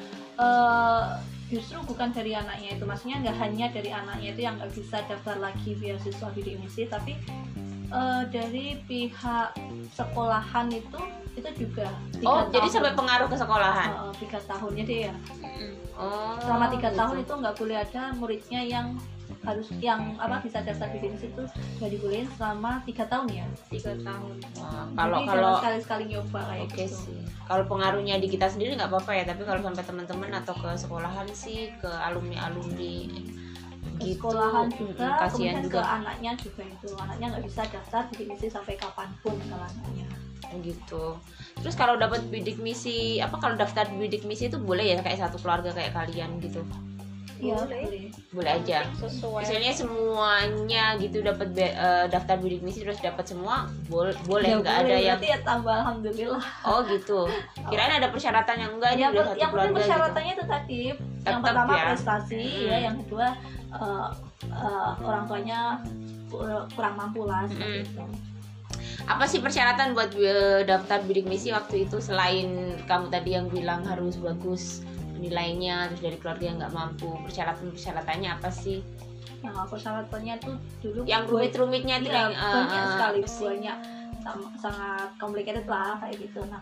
[0.41, 2.85] uh, justru bukan dari anaknya itu.
[2.85, 7.17] Maksudnya nggak hanya dari anaknya itu yang nggak bisa daftar lagi beasiswa bidik misi tapi
[7.93, 9.57] uh, dari pihak
[9.97, 11.01] sekolahan itu
[11.39, 11.87] itu juga
[12.27, 12.51] oh tahun.
[12.51, 13.91] jadi sampai pengaruh ke sekolahan?
[13.97, 14.73] Uh, tiga tahun.
[14.77, 15.15] Jadi ya
[15.99, 16.99] oh, selama tiga gitu.
[17.01, 18.87] tahun itu nggak boleh ada muridnya yang
[19.45, 21.43] harus yang apa bisa daftar bisnis itu
[21.81, 23.47] nggak dibolehin selama tiga tahun ya?
[23.69, 24.35] Tiga tahun.
[24.61, 26.97] Nah, kalau kalau sekali sekali nyoba kayak okay gitu.
[27.09, 27.21] sih.
[27.49, 31.29] Kalau pengaruhnya di kita sendiri nggak apa-apa ya tapi kalau sampai teman-teman atau ke sekolahan
[31.33, 33.09] sih ke alumni alumni
[33.99, 36.89] gitu sekolahan juga kasihan juga ke anaknya juga itu.
[36.97, 40.07] Anaknya nggak bisa daftar bidik misi sampai kapan pun kalau anaknya.
[40.65, 41.05] Gitu.
[41.61, 45.37] Terus kalau dapat bidik misi apa kalau daftar bidik misi itu boleh ya kayak satu
[45.43, 46.65] keluarga kayak kalian gitu
[47.39, 48.11] Iya, boleh.
[48.35, 48.79] Boleh aja.
[48.99, 49.43] Sesuai.
[49.47, 54.95] Misalnya semuanya gitu dapat uh, daftar bidik misi terus dapat semua, bol boleh nggak ada
[54.99, 56.43] yang ya tambah alhamdulillah.
[56.67, 57.31] Oh, gitu.
[57.71, 59.77] Kirain ada persyaratan yang enggak ya, udah satu yang gitu.
[59.79, 60.43] persyaratannya gitu.
[60.43, 60.83] itu tadi.
[60.93, 61.85] Tetap, yang pertama ya.
[61.93, 62.69] prestasi hmm.
[62.71, 63.27] ya, yang kedua
[63.75, 64.09] uh,
[64.51, 65.61] uh, orang tuanya
[66.73, 67.85] kurang mampu lah hmm.
[67.85, 68.05] itu
[69.09, 70.13] apa sih persyaratan buat
[70.69, 74.85] daftar bidik misi waktu itu selain kamu tadi yang bilang harus bagus
[75.19, 78.81] nilainya terus dari keluarga yang nggak mampu persyaratan persyaratannya apa sih?
[79.39, 83.79] Nah, persyaratannya tuh dulu yang rumit-rumitnya tuh Iya, yang eh, banyak eh, sekali banyak
[84.59, 86.41] sangat complicated lah kayak gitu.
[86.47, 86.61] Nah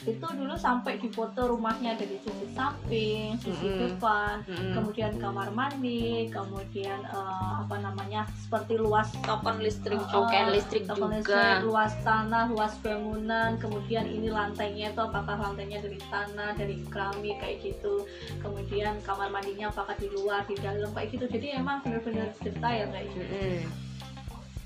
[0.00, 3.80] itu dulu sampai difoto rumahnya dari sisi samping, sisi Mm-mm.
[3.84, 4.72] depan, Mm-mm.
[4.72, 11.20] kemudian kamar mandi, kemudian eh, apa namanya seperti luas token listrik eh, Token listrik token
[11.20, 11.20] juga.
[11.20, 17.36] listrik, luas tanah, luas bangunan, kemudian ini lantainya itu apakah lantainya dari tanah, dari keramik
[17.36, 18.08] kayak gitu,
[18.40, 23.08] kemudian kamar mandinya apakah di luar, di dalam kayak gitu, jadi emang benar-benar detail kayak
[23.12, 23.36] gitu.
[23.36, 23.60] Mm-mm.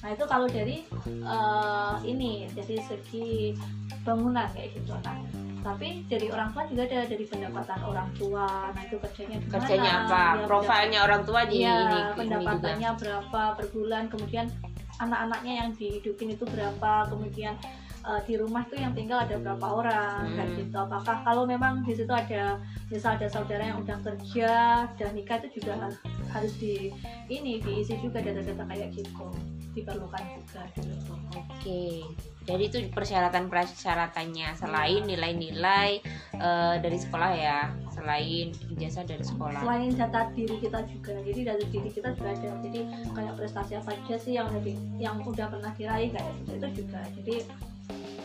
[0.05, 3.57] Nah itu kalau dari eh, ini dari segi
[4.05, 4.93] bangunan kayak gitu.
[4.95, 5.17] Nah
[5.65, 8.69] tapi dari orang tua juga ada dari pendapatan orang tua.
[8.69, 9.53] Nah itu kerjanya gimana?
[9.57, 14.03] kerjanya apa Ya, profilnya orang tua di Iya, ini, ini juga pendapatannya berapa per bulan,
[14.13, 14.47] kemudian
[14.95, 17.57] anak-anaknya yang dihidupin itu berapa, kemudian
[18.05, 20.37] eh, di rumah itu yang tinggal ada berapa orang, Hmm.
[20.37, 20.77] kayak gitu.
[20.77, 22.61] Apakah kalau memang di situ ada
[22.93, 24.53] misal ada saudara yang udah kerja
[24.93, 26.93] dan nikah itu juga har- harus di
[27.33, 29.33] ini diisi juga data-data kayak gitu
[29.73, 31.13] diperlukan juga gitu.
[31.33, 32.05] Oke,
[32.45, 35.91] jadi itu persyaratan-persyaratannya selain nilai-nilai
[36.37, 39.65] eh, dari sekolah ya, selain ijazah dari sekolah.
[39.65, 42.51] Selain data diri kita juga, jadi dari diri kita juga ada.
[42.61, 42.81] Jadi
[43.17, 47.01] kayak prestasi apa aja sih yang udah yang udah pernah diraih kayak gitu itu juga.
[47.17, 47.35] Jadi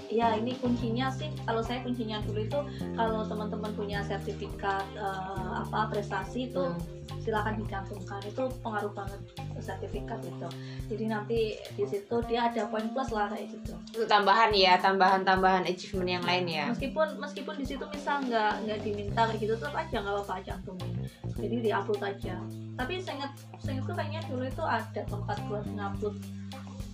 [0.09, 2.59] ya ini kuncinya sih kalau saya kuncinya dulu itu
[2.97, 6.65] kalau teman-teman punya sertifikat eh, apa prestasi itu
[7.09, 7.25] Hmm.
[7.25, 9.17] silakan dicantumkan itu pengaruh banget
[9.59, 10.47] sertifikat itu.
[10.87, 11.39] Jadi nanti
[11.73, 13.73] di situ dia ada poin plus lah kayak gitu.
[13.91, 16.65] Itu tambahan ya, tambahan-tambahan achievement yang lain ya.
[16.69, 20.93] meskipun meskipun di situ misal nggak nggak diminta kayak gitu tetap aja nggak apa-apa cantumin
[21.35, 22.35] jadi di upload aja.
[22.77, 26.15] Tapi saya ingat saya ingat tuh kayaknya dulu itu ada tempat buat ngupload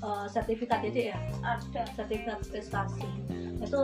[0.01, 3.07] uh, sertifikat jadi ya ada sertifikat prestasi
[3.63, 3.81] itu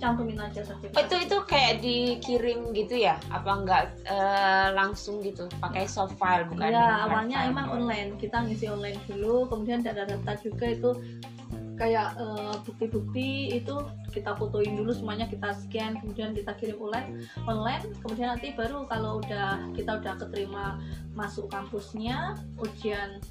[0.00, 3.20] cantumin aja Oh, sertifikat itu itu kayak dikirim gitu ya?
[3.28, 5.44] Apa enggak eh, langsung gitu?
[5.60, 6.72] Pakai soft file bukan?
[6.72, 7.50] ya awalnya file?
[7.52, 10.90] emang online kita ngisi online dulu kemudian data-data juga itu
[11.76, 13.76] kayak eh, bukti-bukti itu
[14.12, 19.24] kita fotoin dulu semuanya kita scan kemudian kita kirim online online kemudian nanti baru kalau
[19.24, 20.76] udah kita udah keterima
[21.16, 23.24] masuk kampusnya ujian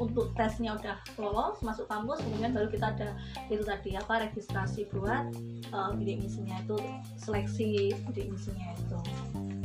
[0.00, 3.10] untuk tesnya udah lolos masuk kampus kemudian baru kita ada
[3.52, 5.32] itu tadi apa registrasi buat
[5.68, 6.78] eh, bidik misinya itu
[7.20, 8.98] seleksi bidik misinya itu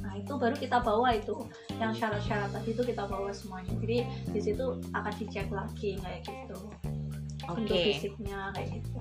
[0.03, 1.35] nah itu baru kita bawa itu
[1.79, 6.59] yang syarat-syarat tadi itu kita bawa semuanya jadi di situ akan dicek lagi kayak gitu
[7.47, 7.63] Oke.
[7.63, 8.99] bentuk fisiknya kayak gitu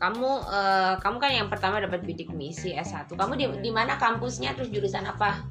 [0.00, 3.14] Kamu eh, kamu kan yang pertama dapat bidik misi S1.
[3.14, 5.46] Kamu di di mana kampusnya terus jurusan apa?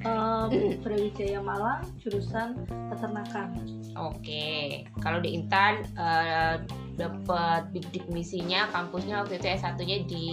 [0.00, 3.52] Eh, Brawijaya Malang jurusan peternakan
[4.00, 4.88] Oke.
[5.04, 6.56] Kalau di Intan eh,
[6.96, 10.24] dapat bidik misinya kampusnya waktu itu S1-nya di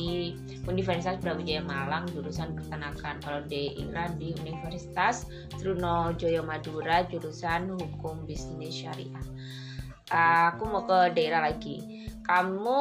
[0.71, 3.19] Universitas Brawijaya Malang jurusan peternakan.
[3.19, 5.27] Kalau di Iran di Universitas
[5.59, 9.25] Trunojoyo Madura jurusan hukum bisnis syariah.
[10.07, 12.07] Aku mau ke daerah lagi.
[12.23, 12.79] Kamu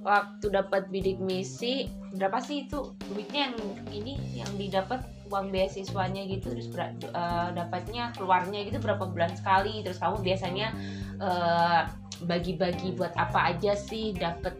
[0.00, 3.56] waktu dapat bidik misi berapa sih itu duitnya yang
[3.92, 9.80] ini yang didapat uang beasiswanya gitu terus ber- eh, dapatnya keluarnya gitu berapa bulan sekali
[9.80, 10.68] terus kamu biasanya
[11.18, 11.80] eh,
[12.22, 14.52] bagi-bagi buat apa aja sih dapat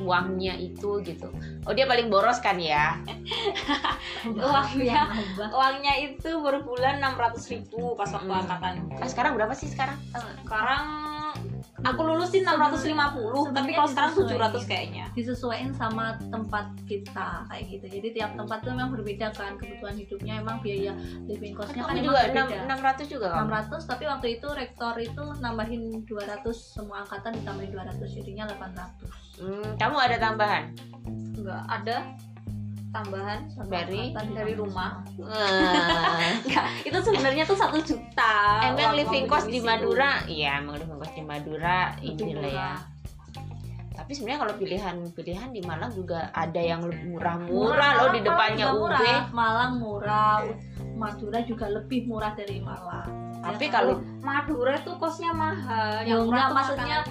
[0.00, 1.28] uangnya itu gitu
[1.62, 2.96] oh dia paling boros kan ya
[4.24, 5.06] Uangnya.
[5.06, 5.48] Nambah.
[5.52, 8.40] uangnya itu per bulan 600 ribu pas waktu Mm.
[8.40, 9.98] angkatan nah, sekarang berapa sih sekarang
[10.42, 10.84] sekarang
[11.82, 15.04] aku lulusin 650 tapi kalau sekarang 700 kayaknya.
[15.12, 17.86] disesuaikan sama tempat kita kayak gitu.
[18.00, 20.94] Jadi tiap tempat itu memang berbeda kan kebutuhan hidupnya emang biaya
[21.26, 22.42] living costnya kan emang juga berbeda
[23.06, 28.16] 600 juga kamu 600 tapi waktu itu rektor itu nambahin 200 semua angkatan ditambahin 200
[28.16, 30.64] jadinya 800 Hmm, kamu ada tambahan?
[31.34, 31.96] Enggak ada
[32.92, 34.90] tambahan Dari- dari ditambah rumah.
[36.44, 38.60] enggak itu sebenarnya tuh satu juta.
[38.62, 39.58] Emang living cost di.
[39.58, 40.20] Madura?
[40.28, 42.52] Iya emang living cost di Madura inilah ya.
[42.52, 42.78] Murah.
[43.92, 48.78] tapi sebenarnya kalau pilihan-pilihan di Malang juga ada yang lebih murah-murah loh di depannya UB
[48.82, 49.20] murah.
[49.30, 50.36] Malang murah
[50.92, 53.08] Madura juga lebih murah dari Malang.
[53.42, 56.02] Tapi Ya, kalau Madura tuh kosnya mahal.
[56.02, 57.04] Ya, yang murah maksudnya-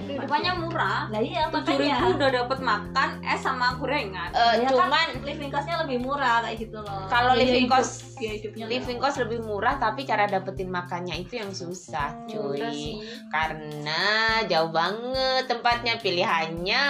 [0.00, 1.00] kehidupannya murah.
[1.08, 4.30] Lah iya tujuh ribu makanya udah dapat makan es sama gorengan.
[4.30, 7.04] Eh, Ya kan, cuman living costnya lebih murah kayak gitu loh.
[7.06, 8.64] Kalau Biaya living cost- biaya hidupnya.
[8.66, 12.58] Living cost lebih murah tapi cara dapetin makannya itu yang susah Udah cuy.
[12.68, 12.94] sih.
[13.28, 14.02] karena
[14.44, 16.84] jauh banget tempatnya pilihannya.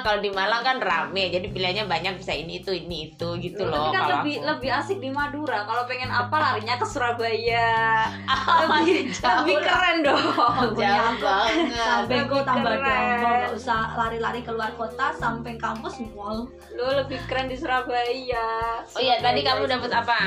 [0.00, 3.76] Kalau di Malang kan rame jadi pilihannya banyak bisa ini itu ini itu gitu loh
[3.82, 4.46] tapi kan kalau lebih aku.
[4.48, 5.58] lebih asik di Madura.
[5.62, 7.68] Kalau pengen apa larinya ke Surabaya.
[8.30, 10.22] Ah, lebih, jauh lebih keren dong.
[10.72, 11.76] Jauh banget.
[11.76, 12.82] sampai kok tambah keren.
[12.82, 18.80] gampang nggak usah lari-lari keluar kota sampai kampus mall lo lebih keren di Surabaya.
[18.96, 20.18] Oh iya tadi kamu dapat apa?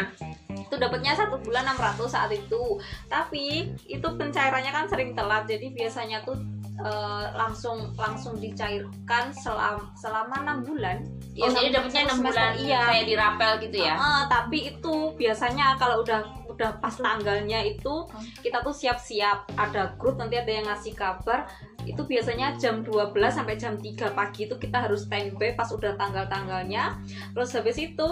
[0.53, 2.77] Itu dapatnya satu bulan 600 saat itu.
[3.09, 6.37] Tapi itu pencairannya kan sering telat jadi biasanya tuh
[6.81, 10.97] eh, langsung langsung dicairkan selama selama enam bulan.
[11.33, 12.81] Oh, Iya, jadi dapatnya enam bulan iya.
[12.93, 13.95] kayak di rapel gitu ya.
[13.97, 16.21] Eh, tapi itu biasanya kalau udah
[16.53, 18.05] udah pas tanggalnya itu
[18.45, 19.57] kita tuh siap-siap.
[19.57, 21.49] Ada grup nanti ada yang ngasih kabar.
[21.83, 27.01] Itu biasanya jam 12 sampai jam 3 pagi itu kita harus standby pas udah tanggal-tanggalnya.
[27.33, 28.09] Terus habis itu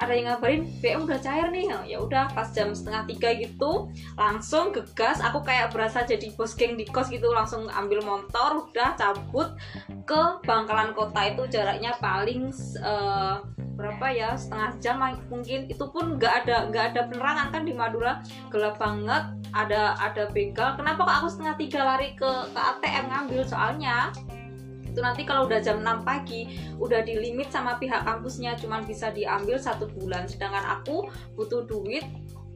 [0.00, 1.68] ada yang ngabarin BM udah cair nih.
[1.68, 6.56] Nah, ya udah pas jam setengah tiga gitu langsung gegas aku kayak berasa jadi bos
[6.56, 9.52] geng di kos gitu langsung ambil motor udah cabut
[10.08, 11.44] ke Bangkalan Kota itu.
[11.52, 12.48] Jaraknya paling
[12.80, 13.36] eh,
[13.76, 14.96] berapa ya setengah jam
[15.28, 15.68] mungkin.
[15.68, 18.24] Itu pun nggak ada nggak ada penerangan kan di Madura.
[18.48, 23.42] Gelap banget ada ada begal kenapa kok aku setengah tiga lari ke ke ATM ngambil?
[23.44, 24.08] Soalnya
[24.90, 26.50] itu nanti kalau udah jam 6 pagi
[26.82, 31.06] udah di limit sama pihak kampusnya cuman bisa diambil satu bulan sedangkan aku
[31.38, 32.02] butuh duit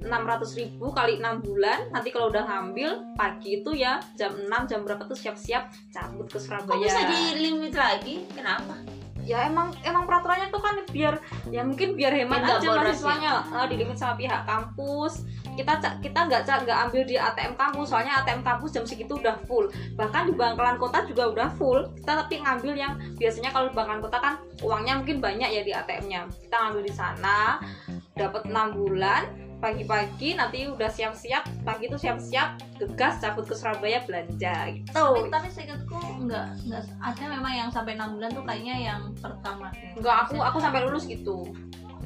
[0.05, 4.85] 600 ribu kali 6 bulan nanti kalau udah ngambil pagi itu ya jam 6 jam
[4.85, 8.15] berapa tuh siap-siap cabut ke Surabaya Kok bisa di limit lagi?
[8.37, 8.77] Kenapa?
[9.25, 11.17] Ya emang emang peraturannya tuh kan biar
[11.49, 15.25] ya mungkin biar hemat nggak aja mahasiswanya eh, di limit sama pihak kampus.
[15.55, 19.71] Kita kita nggak nggak ambil di ATM kampus soalnya ATM kampus jam segitu udah full.
[19.97, 21.89] Bahkan di Bangkalan Kota juga udah full.
[21.99, 25.73] Kita tapi ngambil yang biasanya kalau di Bangkalan Kota kan uangnya mungkin banyak ya di
[25.73, 27.59] ATM-nya kita ngambil di sana
[28.15, 34.77] dapat 6 bulan pagi-pagi nanti udah siap-siap pagi itu siap-siap gegas cabut ke Surabaya belanja
[34.77, 35.97] gitu tapi tapi seingatku
[36.29, 39.97] nggak nggak ada memang yang sampai enam bulan tuh kayaknya yang pertama deh.
[39.97, 41.49] enggak aku aku sampai lulus gitu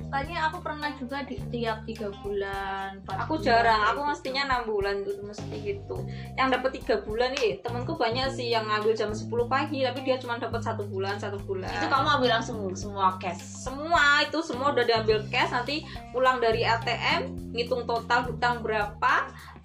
[0.08, 4.10] kayaknya aku pernah juga di tiap tiga bulan aku bulan, jarang aku gitu.
[4.10, 5.96] mestinya enam bulan tuh mesti gitu
[6.40, 10.16] yang dapat tiga bulan nih temanku banyak sih yang ngambil jam 10 pagi tapi dia
[10.16, 13.40] cuma dapat satu bulan satu bulan Itu kamu ambil langsung semua cash.
[13.40, 19.12] semua itu semua udah diambil cash nanti pulang dari ATM ngitung total hutang berapa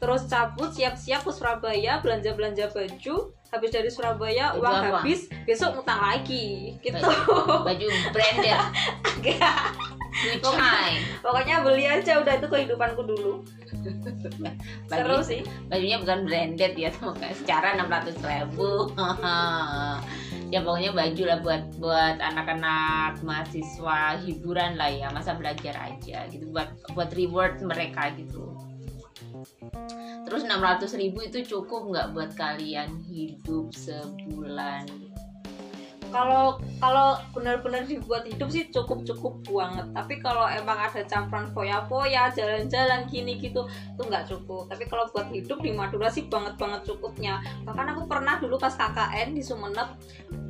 [0.04, 3.32] terus cabut siap-siap ke Surabaya belanja belanja baju.
[3.56, 5.00] Habis dari Surabaya Baju uang apa?
[5.00, 5.32] habis.
[5.48, 6.76] Besok ngutang lagi.
[6.84, 7.00] Gitu.
[7.00, 8.60] Baju branded.
[10.14, 10.94] Gucci.
[11.26, 13.42] pokoknya beli aja udah itu kehidupanku dulu.
[14.86, 15.42] Seru Baju, sih.
[15.68, 18.94] bajunya bukan branded ya, tuh, secara 600 ribu.
[20.54, 25.08] ya pokoknya baju lah buat buat anak-anak mahasiswa hiburan lah ya.
[25.10, 28.53] Masa belajar aja gitu buat buat reward mereka gitu
[30.24, 35.14] terus 600 ribu itu cukup nggak buat kalian hidup sebulan?
[36.14, 39.90] Kalau kalau benar-benar dibuat hidup sih cukup cukup banget.
[39.98, 44.70] Tapi kalau emang ada campuran foya-foya jalan-jalan gini gitu itu nggak cukup.
[44.70, 47.42] Tapi kalau buat hidup di Madura sih banget banget cukupnya.
[47.66, 49.98] Bahkan aku pernah dulu pas KKN di Sumeneb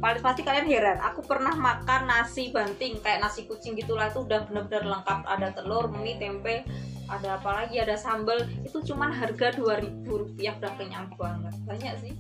[0.04, 4.44] paling pasti kalian heran aku pernah makan nasi banting kayak nasi kucing gitulah itu udah
[4.44, 5.20] benar-benar lengkap.
[5.32, 6.68] Ada telur mie tempe
[7.10, 7.80] ada apa lagi?
[7.80, 8.44] Ada sambal.
[8.64, 11.54] Itu cuman harga 2000 rupiah udah kenyang banget.
[11.68, 12.14] Banyak sih.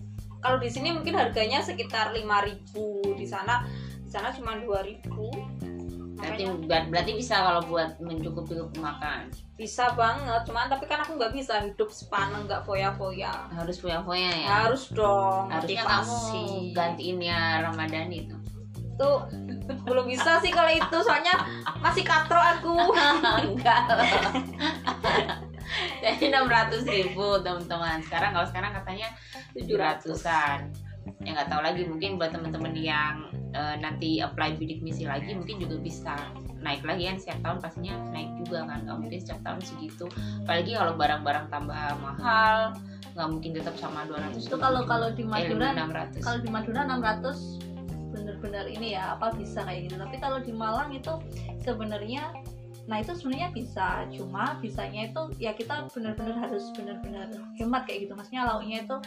[0.43, 3.63] Kalau di sini mungkin harganya sekitar 5000 di sana
[4.03, 5.63] di sana cuma 2000
[6.23, 9.27] berarti Makanya berarti bisa kalau buat mencukupi makan?
[9.59, 10.47] Bisa banget.
[10.47, 13.51] Cuman tapi kan aku nggak bisa hidup sepaneng nggak foya-foya.
[13.51, 14.47] Harus foya-foya ya?
[14.67, 16.43] Harus dong harusnya motivasi.
[16.71, 18.35] kamu gantiin ya Ramadan itu
[18.95, 19.25] tuh
[19.87, 21.35] belum bisa sih kalau itu soalnya
[21.79, 22.75] masih katro aku.
[23.47, 23.83] Enggak.
[26.03, 28.03] Jadi 600 ribu teman-teman.
[28.03, 29.07] Sekarang kalau sekarang katanya
[29.55, 30.71] 700an
[31.23, 31.83] ya nggak tahu lagi.
[31.87, 36.15] Mungkin buat teman-teman yang eh, nanti apply bidik misi lagi mungkin juga bisa
[36.59, 37.17] naik lagi kan.
[37.19, 38.83] Setiap tahun pastinya naik juga kan.
[38.85, 40.05] Nggak mungkin setiap tahun segitu.
[40.43, 42.75] Apalagi kalau barang-barang tambah mahal
[43.13, 46.81] nggak mungkin tetap sama 200 itu kalau kalau di eh, Madura 600 kalau di Madura
[46.89, 47.61] 600
[48.43, 49.95] bener-bener ini ya apa bisa kayak gitu.
[49.95, 51.15] Tapi kalau di Malang itu
[51.63, 52.35] sebenarnya
[52.83, 54.03] nah itu sebenarnya bisa.
[54.11, 58.13] Cuma bisanya itu ya kita benar-benar harus benar-benar hemat kayak gitu.
[58.19, 58.97] Maksudnya lauknya itu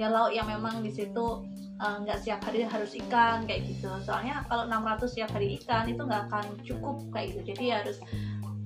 [0.00, 1.44] ya lauk yang memang di situ
[1.76, 3.92] eh, nggak setiap hari harus ikan kayak gitu.
[4.00, 7.52] Soalnya kalau 600 setiap hari ikan itu nggak akan cukup kayak gitu.
[7.52, 8.00] Jadi harus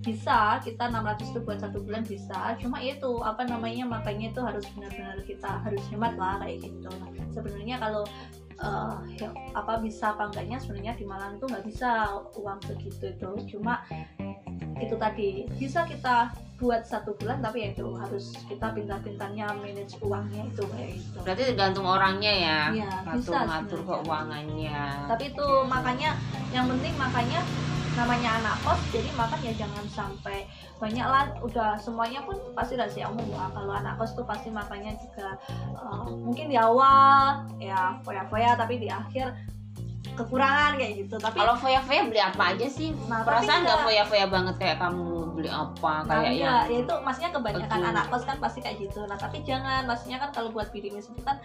[0.01, 2.55] bisa kita 600 itu buat satu bulan bisa.
[2.63, 6.91] Cuma itu apa namanya makanya itu harus benar-benar kita harus hemat lah kayak gitu.
[7.35, 8.07] Sebenarnya kalau
[8.61, 13.31] eh, ya, apa bisa apa enggaknya sebenarnya di Malang tuh nggak bisa uang segitu itu.
[13.57, 13.81] Cuma
[14.81, 20.45] itu tadi bisa kita buat satu bulan tapi ya itu harus kita pintar-pintarnya manage uangnya
[20.45, 21.19] itu kayak gitu.
[21.25, 24.81] Berarti tergantung orangnya ya Iya, bisa ngatur keuangannya.
[25.09, 26.21] Tapi itu makanya
[26.53, 27.41] yang penting makanya
[27.99, 30.47] namanya anak kos jadi makan ya jangan sampai
[30.81, 34.97] banyak lah udah semuanya pun pasti rahasia umum lah kalau anak kos tuh pasti makannya
[34.97, 35.37] juga
[35.77, 39.37] eh, mungkin di awal ya foya-foya tapi di akhir
[40.17, 41.17] kekurangan kayak gitu.
[41.17, 42.93] Tapi kalau foya-foya beli apa aja sih?
[43.09, 46.95] Nah, perasaan nggak foya-foya banget kayak kamu beli apa Nah, kayak iya, yang ya itu
[47.01, 49.01] maksudnya kebanyakan anak kos kan pasti kayak gitu.
[49.07, 51.41] Nah, tapi jangan, maksudnya kan kalau buat bidimis itu kan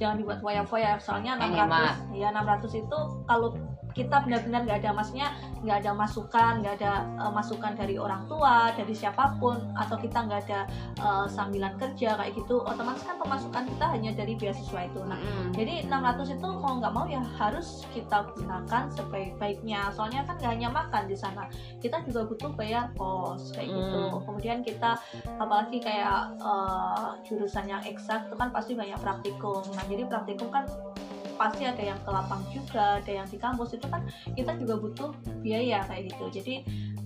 [0.00, 0.98] jangan dibuat foya-foya.
[0.98, 1.68] Soalnya Yang
[2.10, 3.48] 600, ya 600 itu kalau
[3.96, 5.32] kita benar-benar nggak ada maksudnya
[5.64, 10.28] nggak ada masukan, nggak ada eh, masukan dari orang tua, dari siapa pun, atau kita
[10.28, 10.60] nggak ada
[11.00, 15.00] eh, sambilan kerja kayak gitu, otomatis kan pemasukan kita hanya dari beasiswa itu.
[15.00, 15.56] Nah, Mm-mm.
[15.56, 19.88] jadi 600 itu mau nggak mau ya harus kita gunakan sebaik-baiknya.
[19.96, 21.48] Soalnya kan nggak hanya makan di sana,
[21.80, 24.00] kita juga butuh bayar kos kayak gitu.
[24.12, 24.20] Hmm.
[24.28, 25.00] Kemudian kita
[25.40, 29.64] apalagi kayak eh, jurusan yang eksak itu kan pasti banyak praktikum.
[29.72, 30.68] Nah jadi praktikum kan
[31.36, 35.10] pasti ada yang ke lapang juga, ada yang di kampus itu kan kita juga butuh
[35.44, 36.24] biaya kayak gitu.
[36.32, 36.54] Jadi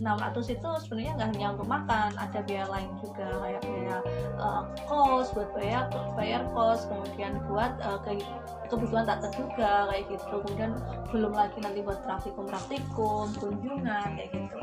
[0.00, 3.96] 600 itu sebenarnya nggak hanya untuk makan, ada biaya lain juga kayak biaya
[4.40, 5.84] eh, kos buat bayar
[6.16, 8.38] bayar kos, kemudian buat eh, ke-
[8.72, 10.34] kebutuhan tak terduga kayak gitu.
[10.46, 10.72] Kemudian
[11.12, 14.58] belum lagi nanti buat praktikum praktikum, kunjungan kayak gitu.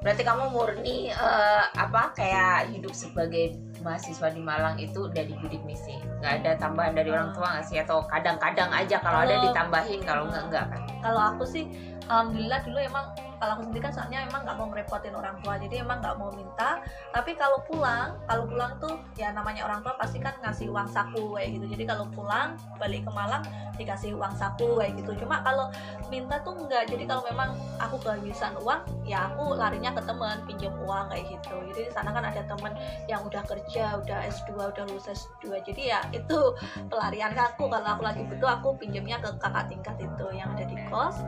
[0.00, 5.96] berarti kamu murni eh, apa kayak hidup sebagai mahasiswa di Malang itu dari bidik misi.
[6.20, 7.76] Nggak ada tambahan dari orang tua nggak sih?
[7.80, 10.80] Atau kadang-kadang aja kalau ada ditambahin kalau nggak nggak kan?
[11.00, 11.64] kalau aku sih
[12.06, 13.06] alhamdulillah dulu emang
[13.40, 16.28] kalau aku sendiri kan soalnya emang nggak mau ngerepotin orang tua jadi emang nggak mau
[16.36, 16.84] minta.
[17.08, 21.40] Tapi kalau pulang kalau pulang tuh ya namanya orang tua pasti kan ngasih uang saku
[21.40, 21.66] kayak gitu.
[21.72, 23.40] Jadi kalau pulang balik ke Malang
[23.80, 25.16] dikasih uang saku kayak gitu.
[25.24, 25.72] Cuma kalau
[26.12, 30.76] minta tuh enggak jadi kalau memang aku kehabisan uang ya aku larinya ke teman pinjam
[30.84, 31.56] uang kayak gitu.
[31.72, 32.76] Jadi di sana kan ada teman
[33.08, 36.52] yang udah kerja udah S2 udah lulus S2 jadi ya itu
[36.92, 37.72] pelarian aku.
[37.72, 41.24] Kalau aku lagi butuh aku pinjamnya ke kakak tingkat itu yang ada di kos.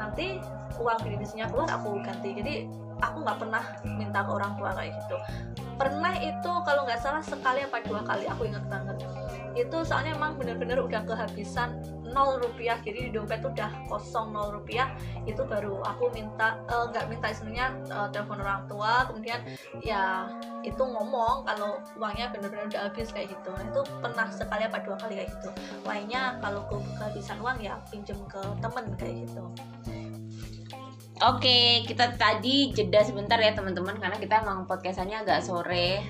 [0.00, 0.40] Nanti
[0.82, 2.34] uang bisnisnya keluar aku ganti.
[2.34, 2.54] Jadi
[3.02, 5.16] aku nggak pernah minta ke orang tua kayak gitu.
[5.74, 9.02] Pernah itu kalau nggak salah sekali apa dua kali aku ingat banget.
[9.58, 12.78] Itu soalnya emang bener-bener udah kehabisan nol rupiah.
[12.84, 14.94] Jadi di dompet udah kosong nol rupiah.
[15.26, 19.10] Itu baru aku minta eh, nggak minta istilahnya eh, telepon orang tua.
[19.10, 19.40] Kemudian
[19.82, 20.30] ya
[20.62, 23.50] itu ngomong kalau uangnya bener-bener udah habis kayak gitu.
[23.50, 25.50] Nah, itu pernah sekali apa dua kali kayak gitu.
[25.82, 29.42] Lainnya kalau ke kehabisan uang ya pinjem ke temen kayak gitu
[31.20, 36.00] Oke, kita tadi jeda sebentar ya teman-teman karena kita emang podcastannya agak sore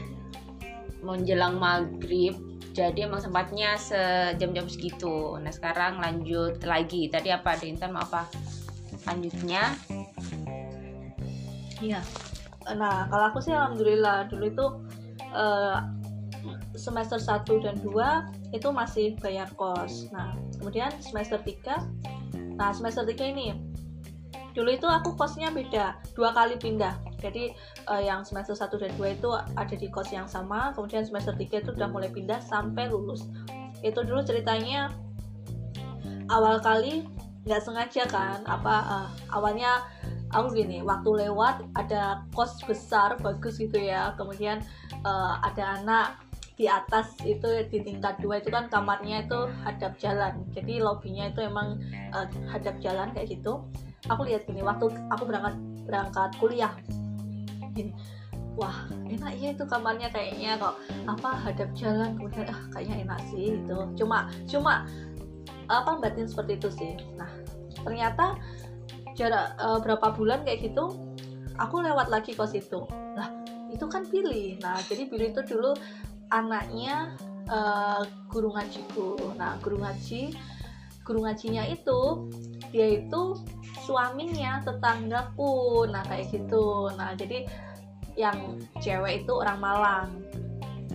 [1.03, 2.39] menjelang maghrib.
[2.73, 5.37] Jadi emang sempatnya sejam-jam segitu.
[5.37, 7.11] Nah sekarang lanjut lagi.
[7.11, 7.59] Tadi apa?
[7.59, 8.25] Ada Intan apa?
[9.05, 9.77] Lanjutnya.
[11.83, 12.01] Iya.
[12.73, 14.67] Nah, kalau aku sih alhamdulillah dulu itu
[15.35, 15.79] eh,
[16.79, 20.09] semester 1 dan 2 itu masih bayar kos.
[20.15, 21.83] Nah, kemudian semester 3
[22.57, 23.51] Nah, semester 3 ini
[24.53, 26.97] dulu itu aku kosnya beda, dua kali pindah.
[27.21, 27.53] Jadi
[27.89, 31.63] eh, yang semester 1 dan 2 itu ada di kos yang sama, kemudian semester 3
[31.63, 33.29] itu udah mulai pindah sampai lulus.
[33.81, 34.93] Itu dulu ceritanya
[36.31, 37.05] awal kali
[37.43, 39.83] nggak sengaja kan apa eh, awalnya
[40.31, 44.63] aku gini waktu lewat ada kos besar bagus gitu ya kemudian
[45.03, 46.09] eh, ada anak
[46.55, 51.43] di atas itu di tingkat dua itu kan kamarnya itu hadap jalan jadi lobbynya itu
[51.43, 53.67] emang eh, hadap jalan kayak gitu
[54.11, 55.55] aku lihat gini waktu aku berangkat
[55.87, 56.75] berangkat kuliah
[57.75, 57.95] gini
[58.57, 60.77] wah enak ya itu kamarnya kayaknya kok.
[61.09, 64.85] Apa hadap jalan kemudian ah kayaknya enak sih itu cuma cuma
[65.73, 66.93] apa batin seperti itu sih.
[67.17, 67.31] Nah
[67.83, 68.37] ternyata
[69.17, 70.97] jarak eh, berapa bulan kayak gitu
[71.61, 73.29] aku lewat lagi kos itu lah
[73.69, 75.73] itu kan pilih nah jadi pilih itu dulu
[76.29, 77.17] anaknya
[77.49, 79.37] eh, guru ngajiku.
[79.41, 80.37] Nah guru ngaji
[81.03, 82.31] guru ngajinya itu
[82.73, 83.37] dia itu
[83.85, 85.87] suaminya tetanggaku.
[85.93, 86.89] Nah kayak gitu.
[86.97, 87.47] Nah jadi
[88.17, 90.11] yang cewek itu orang Malang.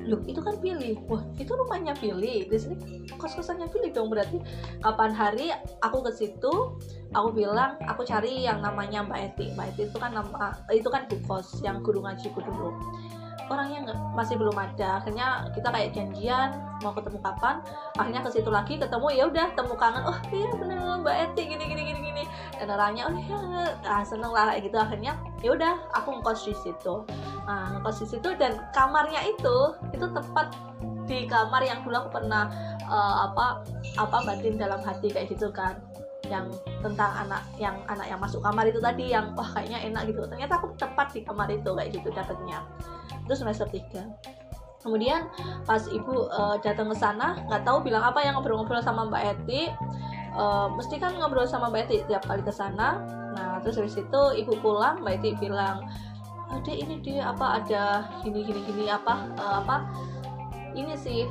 [0.08, 0.98] Loh itu kan pilih.
[1.08, 2.50] Wah itu rumahnya pilih.
[2.50, 2.76] Di sini
[3.16, 4.10] kos kosannya pilih dong.
[4.10, 4.42] Berarti
[4.82, 5.54] kapan hari
[5.86, 6.54] aku ke situ
[7.14, 9.46] aku bilang aku cari yang namanya Mbak Eti.
[9.54, 12.74] Mbak Eti itu kan nama itu kan bu kos yang guru ngajiku dulu
[13.48, 15.02] orangnya nggak masih belum ada.
[15.02, 16.50] Akhirnya kita kayak janjian
[16.86, 17.56] mau ketemu kapan
[17.98, 20.04] akhirnya ke situ lagi ketemu ya udah temu kangen.
[20.06, 22.24] Oh iya bener Mbak Eti gini gini gini gini.
[22.60, 23.38] Dan orangnya oh iya
[23.88, 24.78] ah, seneng lah kayak gitu.
[24.78, 26.96] Akhirnya ya udah aku ngekos di situ.
[27.48, 29.58] Nah ngekos di situ dan kamarnya itu
[29.92, 30.54] itu tepat
[31.08, 32.52] di kamar yang dulu aku pernah
[32.84, 33.64] eh, apa
[33.96, 35.80] apa batin dalam hati kayak gitu kan
[36.28, 36.48] yang
[36.84, 40.24] tentang anak yang anak yang masuk kamar itu tadi yang wah kayaknya enak gitu.
[40.28, 42.64] Ternyata aku tepat di kamar itu kayak gitu dapetnya
[43.28, 44.40] itu semester 3
[44.78, 45.28] kemudian
[45.68, 49.68] pas ibu eh, datang ke sana nggak tahu bilang apa yang ngobrol-ngobrol sama Mbak Eti
[50.38, 53.02] Eh, mesti kan ngobrol sama Mbak Eti tiap kali ke sana.
[53.34, 55.82] Nah terus dari situ ibu pulang Mbak Eti bilang
[56.48, 59.76] ada ini dia apa ada gini gini gini apa eh, apa
[60.78, 61.26] ini sih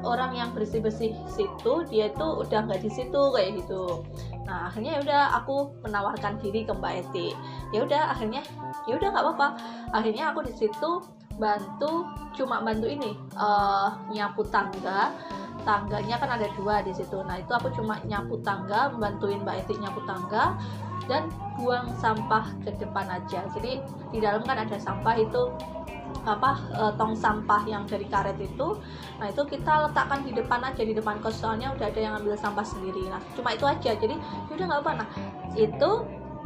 [0.00, 4.04] orang yang bersih bersih situ dia itu udah nggak di situ kayak gitu.
[4.48, 7.36] Nah akhirnya ya udah aku menawarkan diri ke mbak Eti.
[7.76, 8.40] Ya udah akhirnya
[8.88, 9.48] ya udah nggak apa-apa.
[9.92, 11.04] Akhirnya aku di situ
[11.40, 12.04] bantu
[12.36, 15.12] cuma bantu ini uh, nyapu tangga.
[15.60, 17.20] Tangganya kan ada dua di situ.
[17.20, 20.56] Nah itu aku cuma nyapu tangga bantuin mbak Eti nyapu tangga
[21.08, 21.28] dan
[21.60, 23.44] buang sampah ke depan aja.
[23.52, 25.52] Jadi di dalam kan ada sampah itu
[26.26, 28.76] apa e, tong sampah yang dari karet itu
[29.16, 31.40] nah itu kita letakkan di depan aja di depan kos.
[31.40, 33.08] Soalnya udah ada yang ambil sampah sendiri.
[33.08, 33.92] Nah cuma itu aja.
[33.96, 35.08] Jadi ya udah nggak apa nah
[35.56, 35.90] itu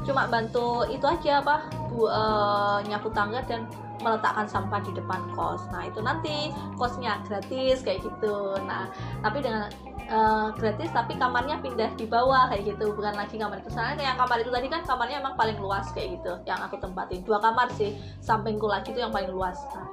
[0.05, 2.23] cuma bantu itu aja apa bu, e,
[2.91, 3.65] nyapu tangga dan
[4.03, 5.65] meletakkan sampah di depan kos.
[5.73, 8.59] Nah itu nanti kosnya gratis kayak gitu.
[8.69, 8.91] Nah
[9.23, 9.71] tapi dengan
[10.11, 12.93] uh, gratis tapi kamarnya pindah di bawah kayak gitu.
[12.93, 16.21] Bukan lagi kamar itu soalnya yang kamar itu tadi kan kamarnya emang paling luas kayak
[16.21, 17.21] gitu yang aku tempatin.
[17.25, 19.61] Dua kamar sih sampingku lagi itu yang paling luas.
[19.73, 19.89] Nah,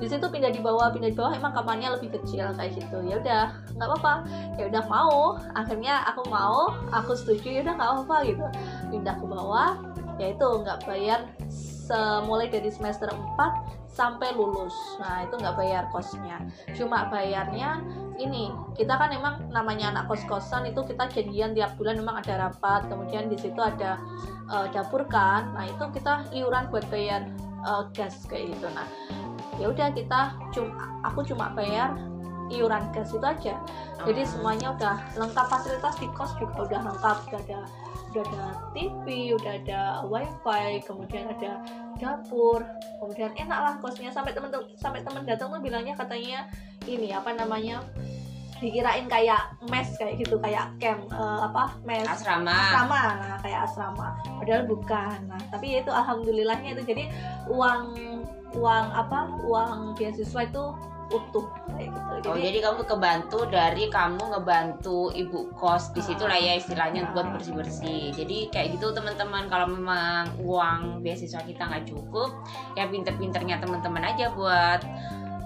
[0.00, 2.96] di situ pindah di bawah pindah di bawah emang kamarnya lebih kecil kayak gitu.
[3.04, 3.44] Ya udah
[3.76, 4.14] nggak apa-apa.
[4.56, 5.38] Ya udah mau.
[5.56, 8.46] Akhirnya aku mau aku setuju ya udah nggak apa-apa gitu.
[8.92, 9.70] Pindah ke bawah
[10.14, 14.74] ya itu nggak bayar semulai dari semester 4 sampai lulus.
[14.98, 16.42] Nah itu nggak bayar kosnya.
[16.74, 17.78] Cuma bayarnya
[18.18, 22.50] ini kita kan emang namanya anak kos kosan itu kita janjian tiap bulan memang ada
[22.50, 24.02] rapat kemudian di situ ada
[24.50, 25.54] uh, dapur kan.
[25.54, 27.30] Nah itu kita iuran buat bayar
[27.62, 28.66] uh, gas kayak gitu.
[28.74, 28.90] Nah
[29.62, 31.94] ya udah kita cuma aku cuma bayar
[32.50, 33.54] iuran gas itu aja.
[34.02, 37.60] Jadi semuanya udah lengkap fasilitas di kos juga udah lengkap udah ada
[38.14, 41.58] udah ada TV udah ada wifi kemudian ada
[41.98, 42.62] dapur
[43.02, 44.14] kemudian enak lah kosnya.
[44.14, 46.46] Sampai temen sampai temen datang tuh bilangnya katanya
[46.86, 47.82] ini apa namanya
[48.62, 52.06] dikirain kayak mes kayak gitu kayak camp uh, apa mes.
[52.06, 52.54] Asrama.
[52.54, 54.08] Asrama nah kayak asrama.
[54.38, 55.18] Padahal bukan.
[55.26, 56.82] Nah tapi ya itu alhamdulillahnya itu.
[56.86, 57.04] Jadi
[57.50, 57.98] uang
[58.54, 60.64] uang apa uang beasiswa itu
[61.12, 62.12] utuh kayak gitu.
[62.14, 67.12] Jadi, oh jadi kamu kebantu dari kamu ngebantu ibu kos di situ lah ya istilahnya
[67.12, 68.02] buat bersih bersih.
[68.16, 72.32] Jadi kayak gitu teman-teman kalau memang uang beasiswa kita nggak cukup
[72.78, 74.80] ya pinter-pinternya teman-teman aja buat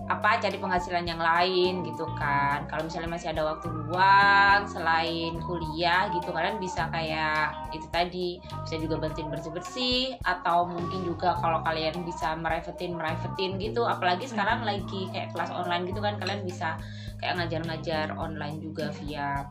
[0.09, 2.65] apa cari penghasilan yang lain gitu kan.
[2.65, 8.81] Kalau misalnya masih ada waktu luang selain kuliah gitu kalian bisa kayak itu tadi bisa
[8.81, 13.85] juga bantuin bersih bersih atau mungkin juga kalau kalian bisa merevetin merevetin gitu.
[13.85, 16.81] Apalagi sekarang lagi kayak kelas online gitu kan kalian bisa
[17.21, 19.45] kayak ngajar-ngajar online juga via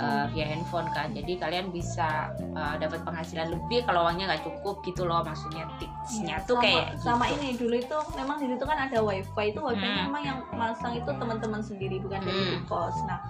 [0.00, 4.80] uh, via handphone kan jadi kalian bisa uh, dapat penghasilan lebih kalau uangnya nggak cukup
[4.84, 7.34] gitu loh maksudnya tipsnya ya, tuh sama, kayak sama gitu.
[7.36, 9.98] ini dulu itu memang di situ kan ada wifi itu wifi hmm.
[10.08, 12.64] memang yang masang itu teman-teman sendiri bukan dari hmm.
[12.68, 13.20] kos nah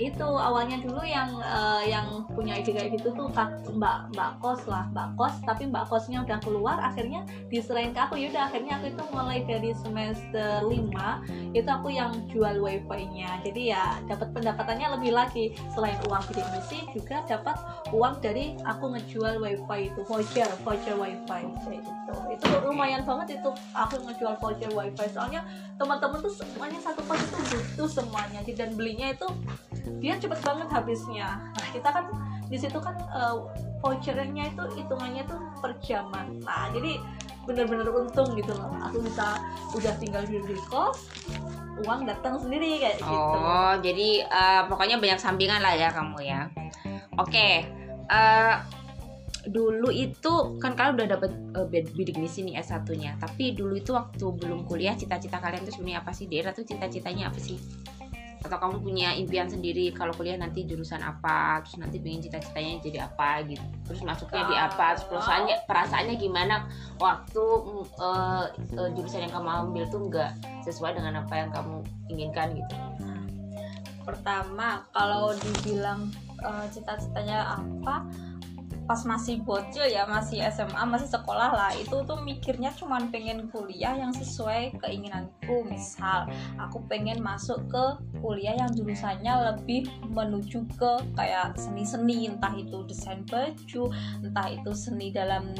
[0.00, 4.64] itu awalnya dulu yang uh, yang punya ide kayak gitu tuh kak, mbak mbak kos
[4.64, 5.36] lah mbak kos.
[5.44, 8.16] Tapi mbak kosnya udah keluar akhirnya diserahin ke aku.
[8.16, 13.84] Yaudah akhirnya aku itu mulai dari semester 5 itu aku yang jual wifi-nya jadi ya
[14.08, 15.52] dapat pendapatannya lebih lagi.
[15.76, 17.60] Selain uang bidik misi juga dapat
[17.92, 22.12] uang dari aku ngejual wifi itu voucher voucher wifi kayak gitu.
[22.32, 25.44] Itu lumayan banget itu aku ngejual voucher wifi soalnya
[25.76, 28.40] teman-teman tuh semuanya satu kos itu butuh semuanya.
[28.50, 29.28] Dan belinya itu
[30.00, 31.28] dia cepet banget habisnya.
[31.40, 32.04] Nah kita kan
[32.50, 33.46] di situ kan uh,
[33.80, 36.40] vouchernya itu hitungannya tuh per jaman.
[36.42, 37.00] Nah jadi
[37.48, 38.70] bener-bener untung gitu loh.
[38.90, 39.40] Aku bisa
[39.74, 41.08] udah tinggal di, kos
[41.80, 43.36] uang datang sendiri kayak oh, gitu.
[43.40, 46.48] Oh jadi uh, pokoknya banyak sampingan lah ya kamu ya.
[47.18, 47.54] Oke okay.
[48.08, 48.54] uh, eh,
[49.48, 53.96] dulu itu kan kalian udah dapet uh, bidik misi nih S1 nya tapi dulu itu
[53.96, 56.28] waktu belum kuliah cita-cita kalian tuh sebenarnya apa sih?
[56.28, 57.56] Daerah tuh cita-citanya apa sih
[58.40, 62.98] atau kamu punya impian sendiri kalau kuliah nanti jurusan apa terus nanti pengen cita-citanya jadi
[63.04, 63.64] apa gitu.
[63.84, 66.64] Terus masuknya di apa terus perasaannya perasaannya gimana?
[66.96, 67.44] Waktu
[68.00, 70.30] uh, uh, jurusan yang kamu ambil tuh nggak
[70.64, 71.76] sesuai dengan apa yang kamu
[72.08, 72.74] inginkan gitu.
[74.08, 76.08] Pertama kalau dibilang
[76.40, 78.08] uh, cita-citanya apa
[78.90, 83.94] pas masih bocil ya masih SMA masih sekolah lah itu tuh mikirnya cuman pengen kuliah
[83.94, 85.62] yang sesuai keinginanku.
[85.62, 86.26] Misal
[86.58, 87.84] aku pengen masuk ke
[88.18, 93.94] kuliah yang jurusannya lebih menuju ke kayak seni-seni entah itu desain baju
[94.26, 95.54] entah itu seni dalam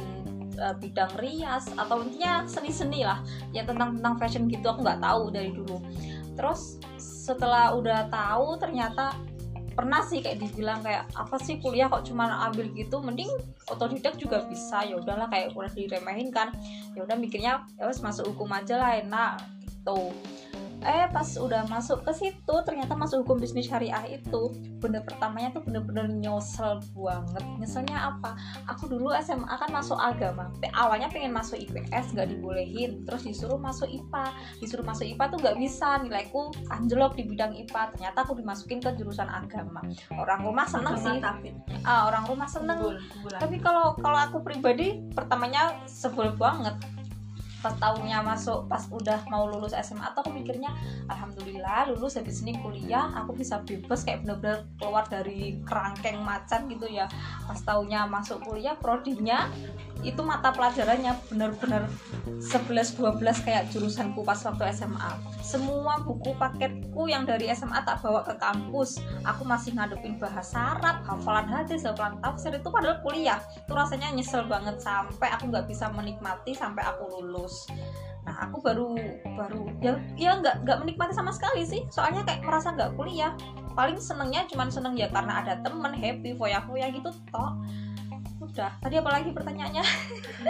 [0.58, 3.22] uh, bidang rias atau intinya seni-seni lah.
[3.54, 5.78] Ya tentang tentang fashion gitu aku nggak tahu dari dulu.
[6.34, 9.14] Terus setelah udah tahu ternyata
[9.80, 13.00] pernah sih kayak dibilang kayak apa sih kuliah kok cuma ambil gitu?
[13.00, 13.32] Mending
[13.72, 14.84] otodidak juga bisa.
[14.84, 16.52] Ya udahlah kayak udah diremehin kan.
[16.92, 20.12] Ya udah mikirnya ya masuk hukum aja lah enak gitu
[20.80, 25.62] eh pas udah masuk ke situ ternyata masuk hukum bisnis syariah itu bener pertamanya tuh
[25.64, 27.44] bener-bener nyesel banget.
[27.60, 28.32] Nyeselnya apa?
[28.72, 30.48] Aku dulu SMA kan masuk agama.
[30.72, 33.04] Awalnya pengen masuk IPS nggak dibolehin.
[33.04, 34.24] Terus disuruh masuk IPA
[34.58, 38.90] disuruh masuk IPA tuh nggak bisa nilaiku anjlok di bidang IPA ternyata aku dimasukin ke
[38.96, 39.84] jurusan agama.
[40.16, 41.20] Orang rumah seneng sih.
[41.84, 42.96] ah, orang rumah seneng.
[43.36, 46.76] Tapi kalau kalau aku pribadi pertamanya sebel banget
[47.60, 50.72] pas tahunnya masuk pas udah mau lulus SMA atau aku mikirnya
[51.12, 56.88] alhamdulillah lulus habis ini kuliah aku bisa bebas kayak bener-bener keluar dari kerangkeng macan gitu
[56.88, 57.06] ya.
[57.44, 59.52] Pas tahunnya masuk kuliah prodinya
[60.00, 61.84] itu mata pelajarannya bener-bener
[62.40, 65.12] 11-12 kayak jurusanku pas waktu SMA
[65.50, 69.02] semua buku paketku yang dari SMA tak bawa ke kampus.
[69.26, 72.54] Aku masih ngadepin bahasa Arab hafalan hadis hafalan tafsir.
[72.54, 73.42] Itu padahal kuliah.
[73.58, 77.66] Itu rasanya nyesel banget sampai aku nggak bisa menikmati sampai aku lulus.
[78.22, 78.94] Nah aku baru
[79.34, 81.82] baru ya ya nggak nggak menikmati sama sekali sih.
[81.90, 83.34] Soalnya kayak merasa nggak kuliah.
[83.74, 87.54] Paling senengnya cuman seneng ya karena ada temen happy foya foya gitu toh
[88.50, 88.72] udah.
[88.82, 89.84] Tadi apa lagi pertanyaannya?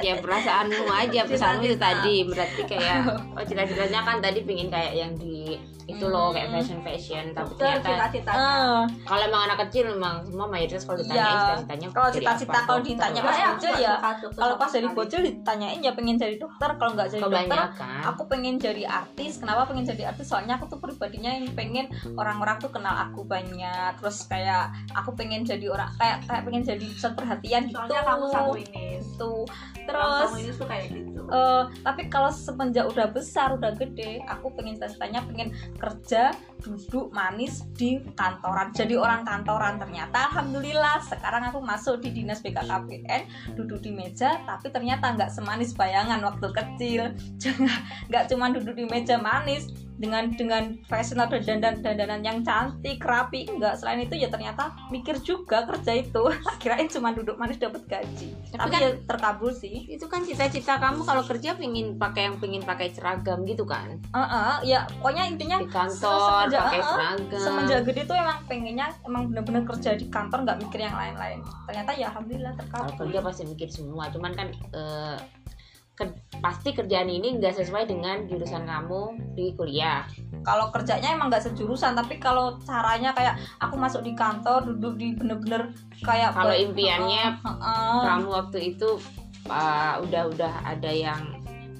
[0.06, 2.16] Ya perasaanmu aja perasaanmu itu tadi.
[2.22, 2.98] Berarti kayak
[3.36, 5.58] oh cita-citanya kan tadi pingin kayak yang di
[5.90, 6.56] itu loh kayak Hmm.
[6.56, 7.24] fashion fashion.
[7.30, 8.38] Tapi ternyata cita-citanya.
[8.40, 11.30] Eh, kalau emang anak kecil memang semua mayoritas kalau ditanya Iya.
[11.32, 13.92] cita-citanya Kalau jadi cita-cita kalau ditanya pas aku bocil nggak ya,
[14.32, 14.96] kalau pas dari sekali.
[14.96, 16.70] bocil ditanyain ya pengen jadi dokter.
[16.72, 17.60] Kalau nggak jadi dokter
[18.02, 19.32] aku pengen jadi artis.
[19.36, 20.26] Kenapa pengen jadi artis?
[20.26, 23.92] Soalnya aku tuh pribadinya yang pengen orang-orang tuh kenal aku banyak.
[23.96, 27.76] Terus kayak aku pengen jadi orang kayak kayak pengen jadi pusat perhatian gitu.
[27.76, 31.20] Soalnya kamu sanguinis tuh Orang terus sanguinis tuh kayak gitu.
[31.26, 35.48] eh, tapi kalau semenjak udah besar udah gede aku pengen cita-citanya pengen
[35.80, 38.70] kerja duduk manis di kantoran.
[38.76, 39.80] Jadi orang kantoran.
[39.80, 45.72] Ternyata alhamdulillah sekarang aku masuk di dinas BKKBN duduk di meja tapi ternyata nggak semanis
[45.72, 47.02] bayangan waktu kecil.
[48.12, 53.44] Nggak cuma duduk di meja manis dengan dengan fashionable dan dandan dandanan yang cantik rapi
[53.46, 53.76] enggak.
[53.76, 56.24] Selain itu ya ternyata mikir juga kerja itu.
[56.64, 58.32] Kirain cuma duduk manis dapat gaji.
[58.48, 59.84] Tapi tapi, kan- ya terkabul sih.
[59.86, 64.00] Itu kan cita-cita kamu kalau kerja pingin pakai yang pingin pakai seragam gitu kan?
[64.10, 67.42] Heeh, ya pokoknya intinya di kantor semenjak- pakai seragam.
[67.44, 71.44] semenjak gede tuh emang pengennya emang bener-bener kerja di kantor nggak mikir yang lain-lain.
[71.68, 74.08] Ternyata ya alhamdulillah kalau terkabul kerja pasti mikir semua.
[74.08, 75.16] Cuman kan eh,
[76.00, 79.02] ke- pasti kerjaan ini nggak sesuai dengan jurusan kamu
[79.34, 80.08] di kuliah
[80.40, 85.12] kalau kerjanya emang nggak sejurusan tapi kalau caranya kayak aku masuk di kantor duduk di
[85.12, 88.00] bener-bener kayak Kalau impiannya Heeh, heeh.
[88.02, 88.96] kamu waktu itu
[89.46, 91.20] uh, udah udah ada yang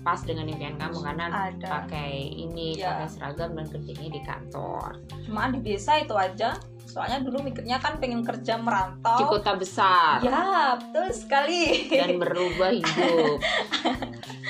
[0.01, 2.89] pas dengan impian kamu karena ada pakai ini Iya.
[3.01, 4.89] pakai seragam dan kerjanya di kantor
[5.25, 6.57] cuma di desa itu aja
[6.91, 10.19] soalnya dulu mikirnya kan pengen kerja di merantau kota besar.
[10.27, 11.87] Ya betul sekali.
[11.87, 13.39] Dan merubah hidup.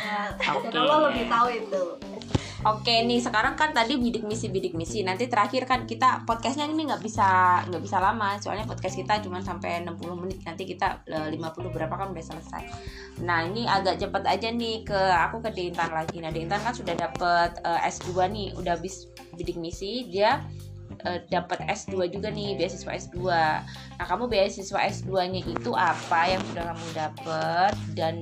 [0.00, 1.84] Nah, dan Allah lebih tahu itu.
[2.60, 6.92] Oke nih sekarang kan tadi bidik misi bidik misi nanti terakhir kan kita podcastnya ini
[6.92, 7.24] nggak bisa
[7.64, 8.36] nggak bisa lama.
[8.36, 10.44] Soalnya podcast kita cuma sampai 60 menit.
[10.44, 12.62] Nanti kita eh, 50 berapa kan udah selesai.
[13.24, 16.20] Nah ini agak cepet aja nih ke aku ke Dintan lagi.
[16.20, 18.48] Nah Dintan kan sudah dapet eh, S2 nih.
[18.60, 19.08] Udah habis
[19.40, 20.44] bidik misi dia
[21.04, 23.16] eh, dapat S2 juga nih beasiswa S2.
[23.96, 28.14] Nah kamu beasiswa S2 nya itu apa yang sudah kamu dapat dan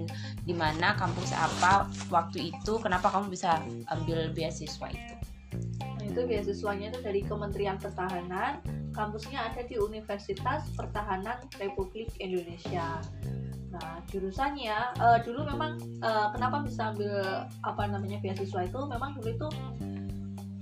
[0.47, 2.73] di mana kampus apa waktu itu?
[2.81, 3.61] Kenapa kamu bisa
[3.93, 5.15] ambil beasiswa itu?
[5.83, 8.63] Nah, itu beasiswanya itu dari Kementerian Pertahanan.
[8.97, 12.99] Kampusnya ada di Universitas Pertahanan Republik Indonesia.
[13.69, 18.81] Nah jurusannya eh, dulu memang eh, kenapa bisa ambil apa namanya beasiswa itu?
[18.89, 19.49] Memang dulu itu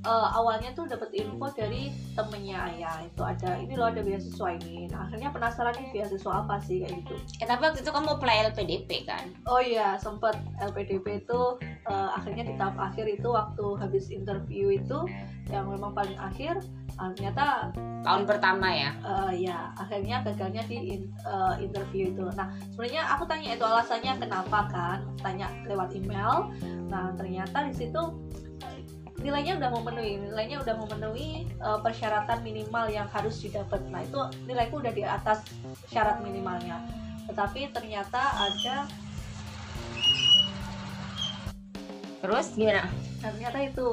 [0.07, 4.87] eh, awalnya tuh dapat info dari temennya ayah itu ada ini loh ada beasiswa ini
[4.87, 8.37] nah akhirnya penasaran nih beasiswa apa sih kayak gitu eh, tapi waktu itu kamu apply
[8.55, 14.09] LPDP kan Oh iya, sempet LPDP itu eh, akhirnya di tahap akhir itu waktu habis
[14.09, 15.05] interview itu
[15.51, 16.59] yang memang paling akhir
[16.99, 17.71] ah, ternyata
[18.03, 22.25] tahun pertama ya eh, ya akhirnya gagalnya di in- eh, interview itu.
[22.35, 24.99] Nah sebenarnya aku tanya itu alasannya kenapa kan?
[25.19, 26.51] Tanya lewat email.
[26.87, 28.03] Nah ternyata di situ
[29.27, 33.83] nilainya udah memenuhi, nilainya udah memenuhi eh, persyaratan minimal yang harus didapat.
[33.91, 35.43] Nah itu nilaiku udah di atas
[35.91, 36.79] syarat minimalnya.
[37.27, 38.87] Tetapi ternyata ada
[42.23, 43.87] terus gimana Nah, ternyata itu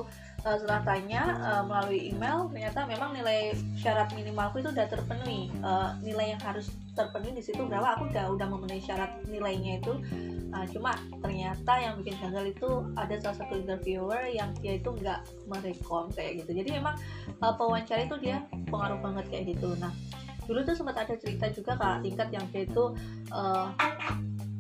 [0.44, 5.50] eh, setelah tanya eh, melalui email ternyata memang nilai syarat minimalku itu udah terpenuhi.
[5.50, 9.94] Eh, nilai yang harus terpenuhi di situ berapa aku udah udah memenuhi syarat nilainya itu.
[10.54, 15.26] Nah, cuma ternyata yang bikin gagal itu ada salah satu interviewer yang dia itu nggak
[15.50, 16.62] merekom kayak gitu.
[16.62, 16.96] Jadi memang
[17.28, 19.74] eh, pewawancara itu dia pengaruh banget kayak gitu.
[19.80, 19.90] Nah
[20.44, 22.86] dulu tuh sempat ada cerita juga kak tingkat yang dia itu
[23.32, 23.68] eh,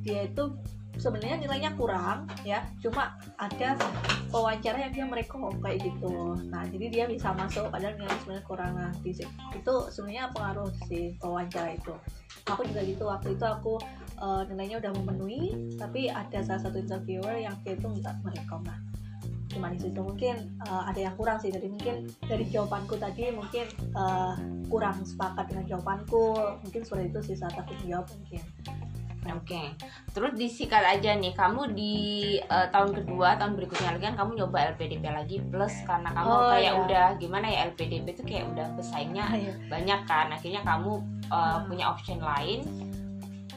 [0.03, 0.43] dia itu
[0.97, 2.65] sebenarnya nilainya kurang ya.
[2.81, 3.77] Cuma ada
[4.29, 6.37] wawancara yang dia merekom kayak gitu.
[6.49, 8.71] Nah jadi dia bisa masuk padahal nilainya sebenarnya kurang.
[8.77, 11.93] Nah si- itu sebenarnya pengaruh sih wawancara itu.
[12.49, 13.77] Aku juga gitu waktu itu aku
[14.19, 18.77] eh, nilainya udah memenuhi tapi ada salah satu interviewer yang dia itu minta merekom nah
[19.53, 21.53] cuma di situ mungkin eh, ada yang kurang sih.
[21.53, 24.33] Jadi mungkin dari jawabanku tadi mungkin eh,
[24.69, 26.57] kurang sepakat dengan jawabanku.
[26.65, 28.41] Mungkin sudah itu sih saat aku menjawab mungkin
[29.26, 29.71] Oke,
[30.11, 31.93] terus disikat aja nih, kamu di
[32.38, 36.49] eh, tahun kedua, tahun berikutnya lagi kan kamu nyoba LPDP lagi plus karena kamu Oh,
[36.49, 36.82] kayak iya.
[36.82, 39.53] udah gimana ya LPDP itu kayak udah pesaingnya Iya.
[39.67, 40.91] banyak kan, akhirnya kamu
[41.26, 41.63] eh, Hmm.
[41.65, 42.59] punya option lain,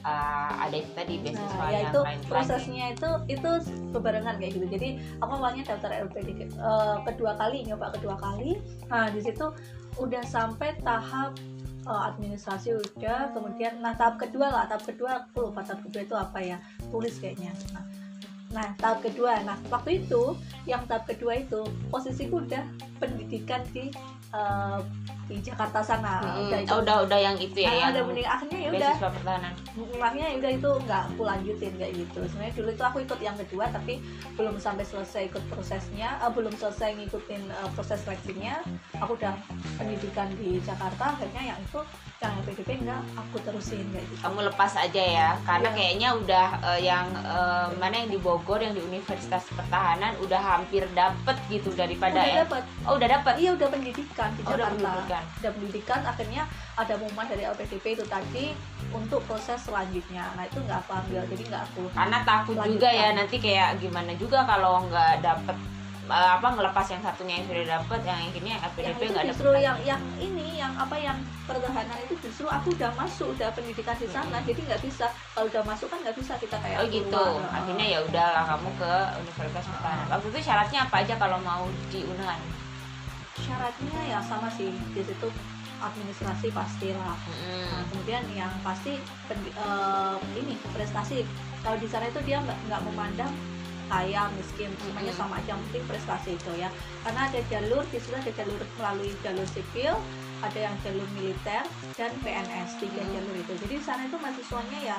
[0.00, 3.50] eh, ada itu tadi beasiswa Nah, ya yang itu lain prosesnya itu itu
[3.90, 4.66] bebarengan kayak gitu.
[4.68, 4.88] Jadi
[5.18, 8.54] aku awalnya daftar LPD eh, kedua kali, nyoba kedua kali.
[8.86, 9.50] Nah di situ
[9.96, 11.32] udah sampai tahap
[11.86, 16.16] eh, administrasi udah, kemudian nah tahap kedua lah, tahap kedua aku lupa tahap kedua itu
[16.18, 16.56] apa ya,
[16.90, 17.54] tulis kayaknya.
[17.72, 17.84] Nah,
[18.52, 20.34] nah tahap kedua, nah waktu itu
[20.66, 22.62] yang tahap kedua itu posisiku udah
[22.98, 23.90] pendidikan di
[24.34, 24.78] eh,
[25.26, 26.70] di Jakarta sana, Hmm, udah itu.
[26.70, 29.52] oh, udah udah yang itu ya, Ah, yang udah mending akhirnya ya udah pertahanan.
[29.96, 33.64] makanya udah itu nggak aku lanjutin kayak gitu sebenarnya dulu itu aku ikut yang kedua
[33.68, 33.94] tapi
[34.32, 38.62] belum sampai selesai ikut prosesnya eh, belum selesai ngikutin eh, proses seleksinya
[38.96, 39.34] aku udah
[39.74, 41.80] pendidikan di Jakarta akhirnya yang itu
[42.16, 45.76] yang PDP enggak aku terusin kayak gitu Kamu lepas aja ya, karena Iya.
[45.76, 50.86] kayaknya udah eh, yang eh, mana yang di Bogor yang di Universitas Pertahanan udah hampir
[50.92, 52.36] dapet gitu daripada udah ya.
[52.42, 53.34] dapat Oh udah dapet.
[53.36, 55.40] iya udah pendidikan di Oh, udah Jakarta pendidikan.
[55.40, 56.42] udah pendidikan akhirnya
[56.76, 58.44] ada pengumuman dari LPDP itu tadi
[58.92, 62.72] untuk proses selanjutnya nah itu nggak aku ambil jadi nggak aku karena takut Lanjutkan.
[62.76, 65.56] juga ya nanti kayak gimana juga kalau nggak dapet
[66.06, 69.64] eh, apa ngelepas yang satunya yang sudah dapet yang ini yang LPDP nggak justru dapet
[69.64, 74.08] yang yang ini yang apa yang pertahanan itu justru aku udah masuk udah pendidikan di
[74.10, 77.54] sana jadi nggak bisa kalau udah masuk kan nggak bisa kita kayak oh gitu keluar.
[77.54, 78.92] akhirnya ya udahlah kamu ke
[79.22, 82.00] Universitas Pertahanan waktu itu syaratnya apa aja kalau mau di
[83.36, 85.28] syaratnya ya sama sih di situ
[85.76, 87.20] administrasi pastilah
[87.66, 87.84] Nah, Mm-mm.
[87.92, 91.26] kemudian yang pasti pen- eh, ini prestasi
[91.60, 93.32] kalau di sana itu dia nggak nggak memandang
[93.86, 95.20] kaya miskin semuanya Mm-mm.
[95.20, 96.72] sama aja penting prestasi itu ya
[97.02, 99.94] karena ada jalur di situ ada jalur melalui jalur sipil
[100.40, 103.12] ada yang jalur militer dan PNS tiga Mm.
[103.12, 104.98] jalur itu jadi di sana itu mahasiswanya ya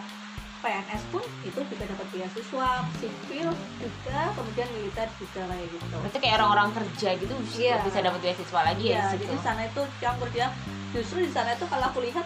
[0.58, 6.36] PNS pun itu juga dapat beasiswa sipil juga kemudian militer juga kayak gitu berarti kayak
[6.38, 7.76] orang-orang kerja gitu Iya.
[7.82, 10.48] bisa dapat beasiswa lagi ya, Iya, di jadi di sana itu campur dia
[10.90, 12.26] justru di sana itu kalau aku lihat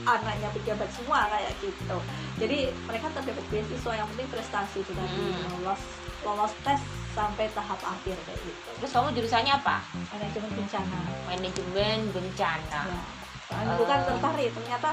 [0.00, 1.96] anaknya pejabat semua kayak gitu.
[2.38, 5.60] Jadi mereka tetap dapat beasiswa yang penting prestasi itu tadi Hmm.
[5.60, 5.82] lolos
[6.20, 8.70] lolos tes sampai tahap akhir kayak gitu.
[8.76, 9.76] terus kamu jurusannya apa
[10.08, 10.98] Manajemen bencana.
[11.26, 13.00] manajemen bencana Ya.
[13.44, 14.04] Soalnya bukan Eh.
[14.06, 14.88] tertarik ternyata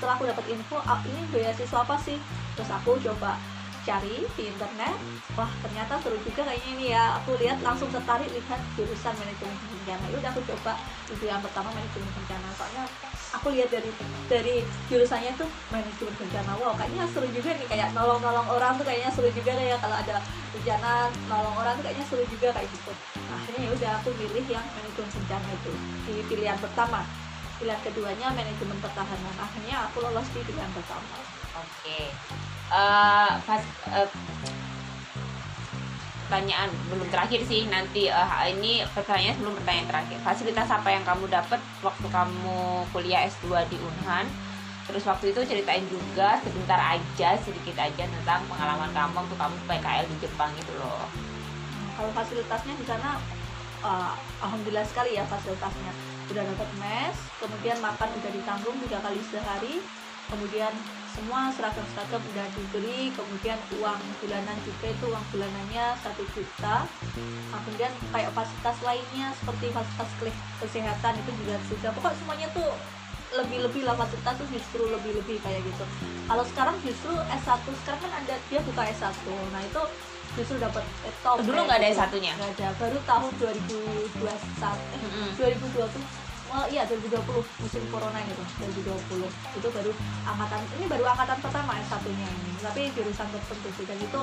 [0.00, 2.24] setelah aku dapat info ah, ini beasiswa apa sih?
[2.56, 3.36] Terus aku coba
[3.84, 4.96] cari di internet.
[5.36, 7.20] Wah ternyata seru juga kayaknya ini ya.
[7.20, 10.04] Aku lihat langsung tertarik lihat jurusan manajemen bencana.
[10.08, 10.72] Ya udah aku coba
[11.12, 12.48] itu yang pertama manajemen bencana.
[12.56, 12.88] Soalnya
[13.36, 13.92] aku lihat dari
[14.24, 16.52] dari jurusannya tuh manajemen bencana.
[16.56, 17.68] Wow kayaknya seru juga nih.
[17.68, 20.16] Kayak nolong nolong orang tuh kayaknya seru juga ya kalau ada
[20.48, 22.92] bencana nolong orang tuh kayaknya seru juga kayak gitu.
[23.28, 25.72] Akhirnya ya udah aku pilih yang manajemen bencana itu
[26.08, 27.04] di pilihan pertama
[27.60, 32.14] pilihan keduanya manajemen pertahanan akhirnya aku lolos di pilihan pertama Oke.
[32.70, 34.08] Eh, pas- eh,
[36.30, 40.18] pertanyaan belum terakhir sih nanti eh, ini pertanyaan sebelum pertanyaan terakhir.
[40.22, 44.30] Fasilitas apa yang kamu dapat waktu kamu kuliah S2 di Unhan?
[44.86, 50.06] Terus waktu itu ceritain juga sebentar aja sedikit aja tentang pengalaman kamu waktu kamu PKL
[50.06, 51.10] di Jepang gitu loh.
[51.98, 53.18] Kalau fasilitasnya di sana
[53.82, 55.90] uh, alhamdulillah sekali ya fasilitasnya
[56.30, 59.74] udah dapat mes kemudian makan udah ditanggung tiga kali sehari
[60.30, 60.70] kemudian
[61.10, 66.86] semua seragam-seragam udah dibeli kemudian uang bulanan juga itu uang bulanannya satu juta
[67.50, 70.10] Nah, kemudian kayak fasilitas lainnya seperti fasilitas
[70.62, 72.70] kesehatan itu juga sudah pokok semuanya tuh
[73.30, 75.84] lebih-lebih lah fasilitas tuh justru lebih-lebih kayak gitu
[76.30, 79.10] kalau sekarang justru S1 sekarang kan ada dia buka S1
[79.50, 79.82] nah itu
[80.38, 81.98] justru dapat laptop Dulu nggak ada gitu.
[81.98, 82.32] S1-nya?
[82.38, 85.28] nggak ada baru tahun 2021 eh, Mm-mm.
[85.34, 86.19] 2020
[86.50, 87.14] Oh iya 2020
[87.56, 89.90] musim corona gitu 2020 itu baru
[90.24, 94.20] angkatan ini baru angkatan pertama S1 nya ini tapi jurusan tertentu sih dan itu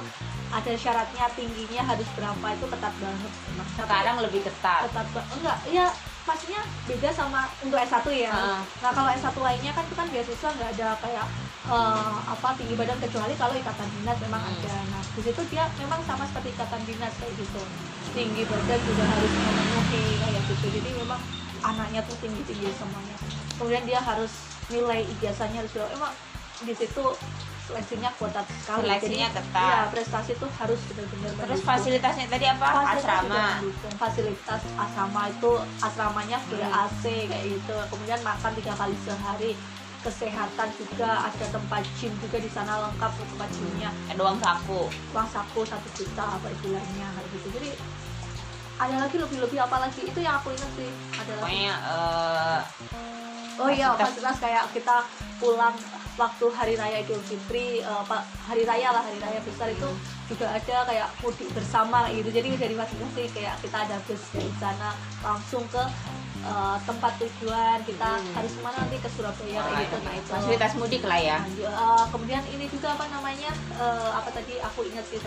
[0.49, 3.31] ada syaratnya tingginya harus berapa itu ketat banget.
[3.31, 4.81] Tapi Sekarang lebih ketat.
[4.85, 5.87] ketat banget enggak ya
[6.21, 8.59] maksudnya beda sama untuk S1 ya Heeh.
[8.77, 11.25] nah kalau S1 lainnya kan itu kan beasiswa nggak ada kayak
[11.65, 14.51] eh, apa tinggi badan kecuali kalau ikatan dinas memang Hmm.
[14.53, 17.63] ada nah di situ dia memang sama seperti ikatan dinas kayak gitu
[18.11, 21.19] tinggi badan juga harus memenuhi kayak gitu jadi memang
[21.67, 23.17] anaknya tuh tinggi tinggi semuanya.
[23.57, 24.31] Kemudian dia harus
[24.67, 26.13] nilai ijazahnya harus emang
[26.57, 27.03] di situ
[27.59, 29.67] seleksinya ketat sekali Seleksinya Jadi, ketat.
[29.67, 31.67] ya prestasi itu harus benar-benar terus mendukung.
[31.67, 32.65] fasilitasnya tadi apa?
[32.65, 33.45] Fasilitas asrama.
[33.99, 35.51] fasilitas asrama itu
[35.83, 36.83] asramanya ber Hmm.
[36.87, 37.75] AC kayak gitu.
[37.91, 39.51] Kemudian makan tiga kali sehari.
[39.97, 43.91] Kesehatan juga ada tempat gym juga di sana lengkap tuh tempat gymnya.
[44.07, 44.81] Ada uang saku.
[45.11, 47.47] Uang saku satu juta per bulannya kayak gitu.
[47.51, 47.69] Jadi
[48.77, 50.01] ada lagi lebih-lebih apa lagi?
[50.05, 50.89] Itu yang aku ingat sih.
[51.17, 52.59] Ada pokoknya eh,
[53.57, 54.97] oh iya fasilitas- fasilitas kayak kita
[55.37, 55.73] pulang
[56.13, 59.89] waktu hari raya Idul Fitri apa hari raya lah hari raya besar itu
[60.25, 62.29] juga ada kayak mudik bersama gitu.
[62.29, 65.81] Jadi dari masing-masing kayak kita ada bus dari sana langsung ke
[66.37, 67.81] eh, tempat tujuan.
[67.81, 68.33] Kita Hmm.
[68.33, 68.97] harus ke mana nanti?
[68.97, 69.95] Ke Surabaya kayak gitu.
[69.99, 71.37] Nah itu fasilitas mudik lah ya.
[71.49, 73.49] Eh, kemudian ini juga apa namanya?
[73.73, 75.17] Eh, apa tadi aku ingat sih.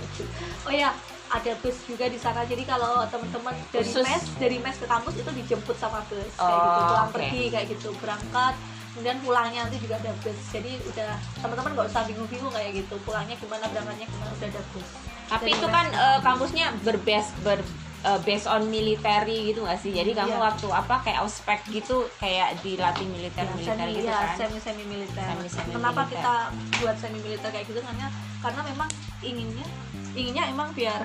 [0.63, 0.95] Oh ya
[1.31, 4.03] ada bus juga di sana jadi kalau teman-teman dari Khusus.
[4.03, 7.15] mes dari mes ke kampus itu dijemput sama bus kayak Oh, gitu pulang oke.
[7.15, 8.55] pergi kayak gitu berangkat
[8.91, 13.37] kemudian pulangnya nanti juga ada bus jadi udah teman-teman nggak usah bingung-bingung kayak gitu pulangnya
[13.37, 14.89] gimana berangkatnya gimana udah ada bus
[15.25, 16.23] tapi Dari itu mes kan eh, kampus.
[16.27, 17.59] kampusnya berbase ber
[18.01, 20.41] eh, based on military gitu gak sih jadi kamu Iya.
[20.43, 24.85] waktu apa kayak ospek gitu kayak dilatih militer militer semi, gitu ya, kan semi semi
[24.85, 25.21] militer.
[25.27, 26.13] Semi-semi Kenapa militer.
[26.17, 26.35] kita
[26.79, 27.81] buat semi militer kayak gitu?
[27.81, 28.07] Karena
[28.41, 28.89] karena memang
[29.21, 29.67] inginnya
[30.11, 31.05] inginnya emang biar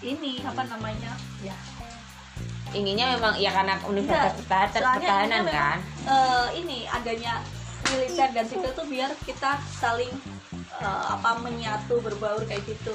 [0.00, 1.56] ini apa namanya ya
[2.70, 7.32] inginnya memang ya karena universitas Enggak, pertahanan, pertahanan inginnya kan eh, ini adanya
[7.86, 10.12] militer dan sipil tuh biar kita saling
[10.76, 12.92] eh, apa menyatu berbaur kayak gitu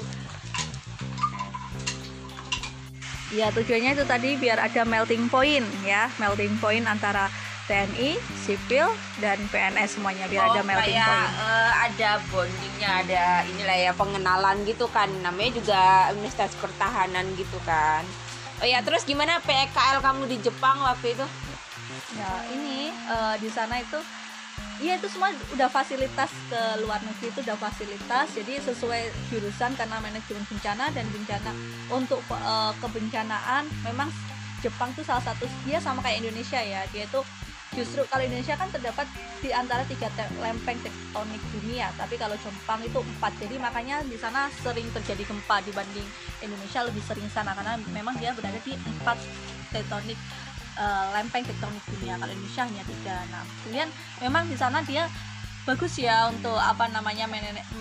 [3.30, 6.10] ya tujuannya itu tadi biar ada melting point ya.
[6.18, 7.30] Melting point antara
[7.64, 11.32] TNI, sipil dan PNS semuanya biar ada Oh, melting kayak, point.
[11.38, 15.06] eh, ada bondingnya ada inilah ya pengenalan gitu kan.
[15.22, 18.02] Namanya juga universitas pertahanan gitu kan.
[18.60, 21.26] Oh ya terus gimana PKL kamu di Jepang waktu itu?
[22.12, 23.96] Ya ini eh, di sana itu
[24.80, 28.32] Iya itu semua udah fasilitas ke luar negeri itu udah fasilitas.
[28.32, 31.52] Jadi sesuai jurusan karena manajemen bencana dan bencana
[31.92, 34.08] untuk eh, kebencanaan memang
[34.60, 36.88] Jepang tuh salah satu dia sama kayak Indonesia ya.
[36.88, 37.20] Dia itu
[37.76, 39.04] justru kalau Indonesia kan terdapat
[39.40, 41.92] di antara tiga te- lempeng tektonik dunia.
[42.00, 43.36] Tapi kalau Jepang itu empat.
[43.36, 46.08] Jadi makanya di sana sering terjadi gempa dibanding
[46.40, 47.52] Indonesia lebih sering sana.
[47.52, 49.20] Karena memang dia berada di empat
[49.72, 50.16] tektonik
[50.78, 53.16] eh, lempeng tektonik dunia kalau Indonesia hanya tiga.
[53.32, 53.88] Nah kemudian
[54.22, 55.08] memang di sana dia
[55.68, 57.28] bagus ya untuk apa namanya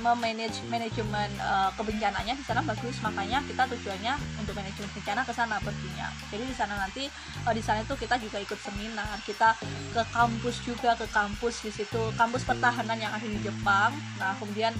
[0.03, 2.33] memanage manajemen eh, kebencananya.
[2.35, 6.07] Di sana bagus makanya kita tujuannya untuk manajemen bencana ke sana perginya.
[6.29, 9.17] Jadi di sana nanti eh, di sana itu kita juga ikut seminar.
[9.23, 9.55] Kita
[9.93, 13.95] ke kampus juga ke kampus di situ kampus pertahanan yang ada di Jepang.
[14.21, 14.75] Nah kemudian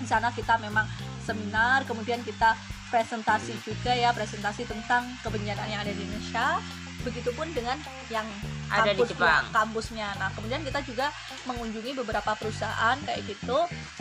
[0.00, 0.88] di sana kita memang
[1.20, 2.56] seminar kemudian kita
[2.88, 6.58] presentasi juga ya presentasi tentang kebencanaan yang ada di Indonesia
[7.02, 7.76] begitupun dengan
[8.08, 8.26] yang
[8.70, 9.42] Ada di kampus- Jepang.
[9.50, 10.08] kampusnya.
[10.16, 11.10] Nah kemudian kita juga
[11.44, 13.58] mengunjungi beberapa perusahaan kayak gitu.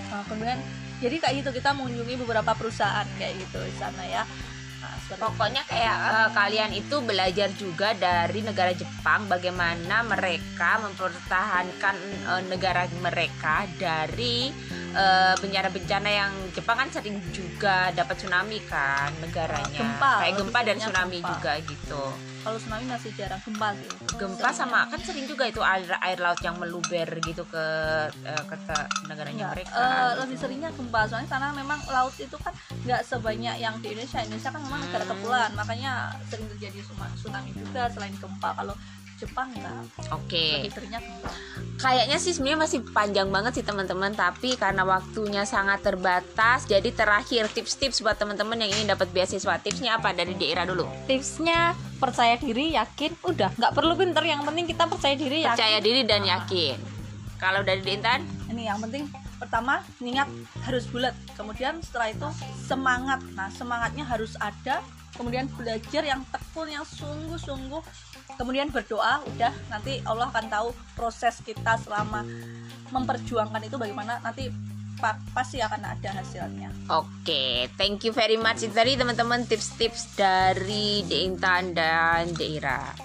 [0.10, 0.60] Nah, kemudian
[1.00, 4.24] jadi kayak gitu kita mengunjungi beberapa perusahaan kayak gitu di sana ya.
[4.80, 11.96] Nah, pokoknya kayak eh, kalian itu belajar juga dari negara Jepang bagaimana mereka mempertahankan
[12.30, 14.54] eh, negara mereka dari
[14.92, 20.76] eh, bencana-bencana yang Jepang kan sering juga dapat tsunami kan negaranya Gempa, kayak gempa dan
[20.78, 21.30] tsunami gempa.
[21.32, 22.04] juga gitu
[22.40, 26.40] kalau tsunami masih jarang gempa sih gempa sama kan sering juga itu air air laut
[26.40, 27.66] yang meluber gitu ke
[28.24, 28.56] eh, ke
[29.06, 30.20] negaranya Enggak, mereka gitu.
[30.24, 32.56] lebih seringnya gempa soalnya sana memang laut itu kan
[32.88, 35.12] nggak sebanyak yang di Indonesia Indonesia kan memang negara Hmm.
[35.12, 35.92] kepulauan makanya
[36.24, 36.80] sering terjadi
[37.14, 38.74] tsunami juga selain gempa kalau
[39.20, 39.84] Jepang enggak
[40.16, 40.46] oke.
[40.64, 41.30] Lebih gempa
[41.80, 47.48] Kayaknya sih sebenarnya masih panjang banget sih teman-teman, tapi karena waktunya sangat terbatas, jadi terakhir
[47.56, 49.56] tips-tips buat teman-teman yang ingin dapat beasiswa.
[49.64, 50.12] Tipsnya apa?
[50.12, 50.84] Dari Daerah dulu?
[51.08, 51.72] tipsnya
[52.04, 53.16] percaya diri yakin.
[53.24, 54.24] Udah nggak perlu pinter.
[54.28, 55.56] Yang penting kita percaya diri yakin.
[55.56, 56.78] Percaya diri dan yakin.
[57.40, 59.08] Kalau dari Intan, ini yang penting.
[59.40, 60.28] Pertama niat
[60.68, 61.16] harus bulat.
[61.40, 62.28] Kemudian setelah itu
[62.68, 63.24] semangat.
[63.40, 64.84] Nah semangatnya harus ada.
[65.16, 67.84] Kemudian belajar yang tekun yang sungguh-sungguh
[68.40, 72.24] kemudian berdoa udah nanti Allah akan tahu proses kita selama
[72.88, 74.48] memperjuangkan itu bagaimana nanti
[74.96, 78.64] pa- pasti akan ada hasilnya oke, thank you very much.
[78.64, 82.96] Itu tadi teman-teman tips-tips dari Intan dan Deira.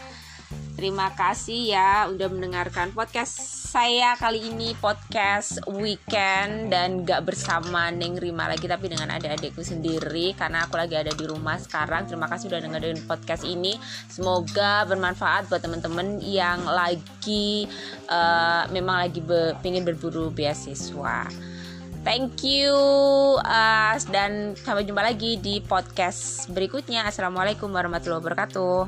[0.79, 8.15] Terima kasih ya udah mendengarkan podcast saya kali ini podcast weekend dan gak bersama Neng
[8.23, 12.07] Rima lagi tapi dengan adik-adikku sendiri karena aku lagi ada di rumah sekarang.
[12.07, 13.75] Terima kasih udah dengerin podcast ini.
[14.07, 17.67] Semoga bermanfaat buat teman-teman yang lagi
[18.07, 21.27] eh, memang lagi be- pengen berburu beasiswa.
[22.07, 22.79] Thank you
[23.43, 27.11] uh, dan sampai jumpa lagi di podcast berikutnya.
[27.11, 28.87] Assalamualaikum warahmatullahi wabarakatuh.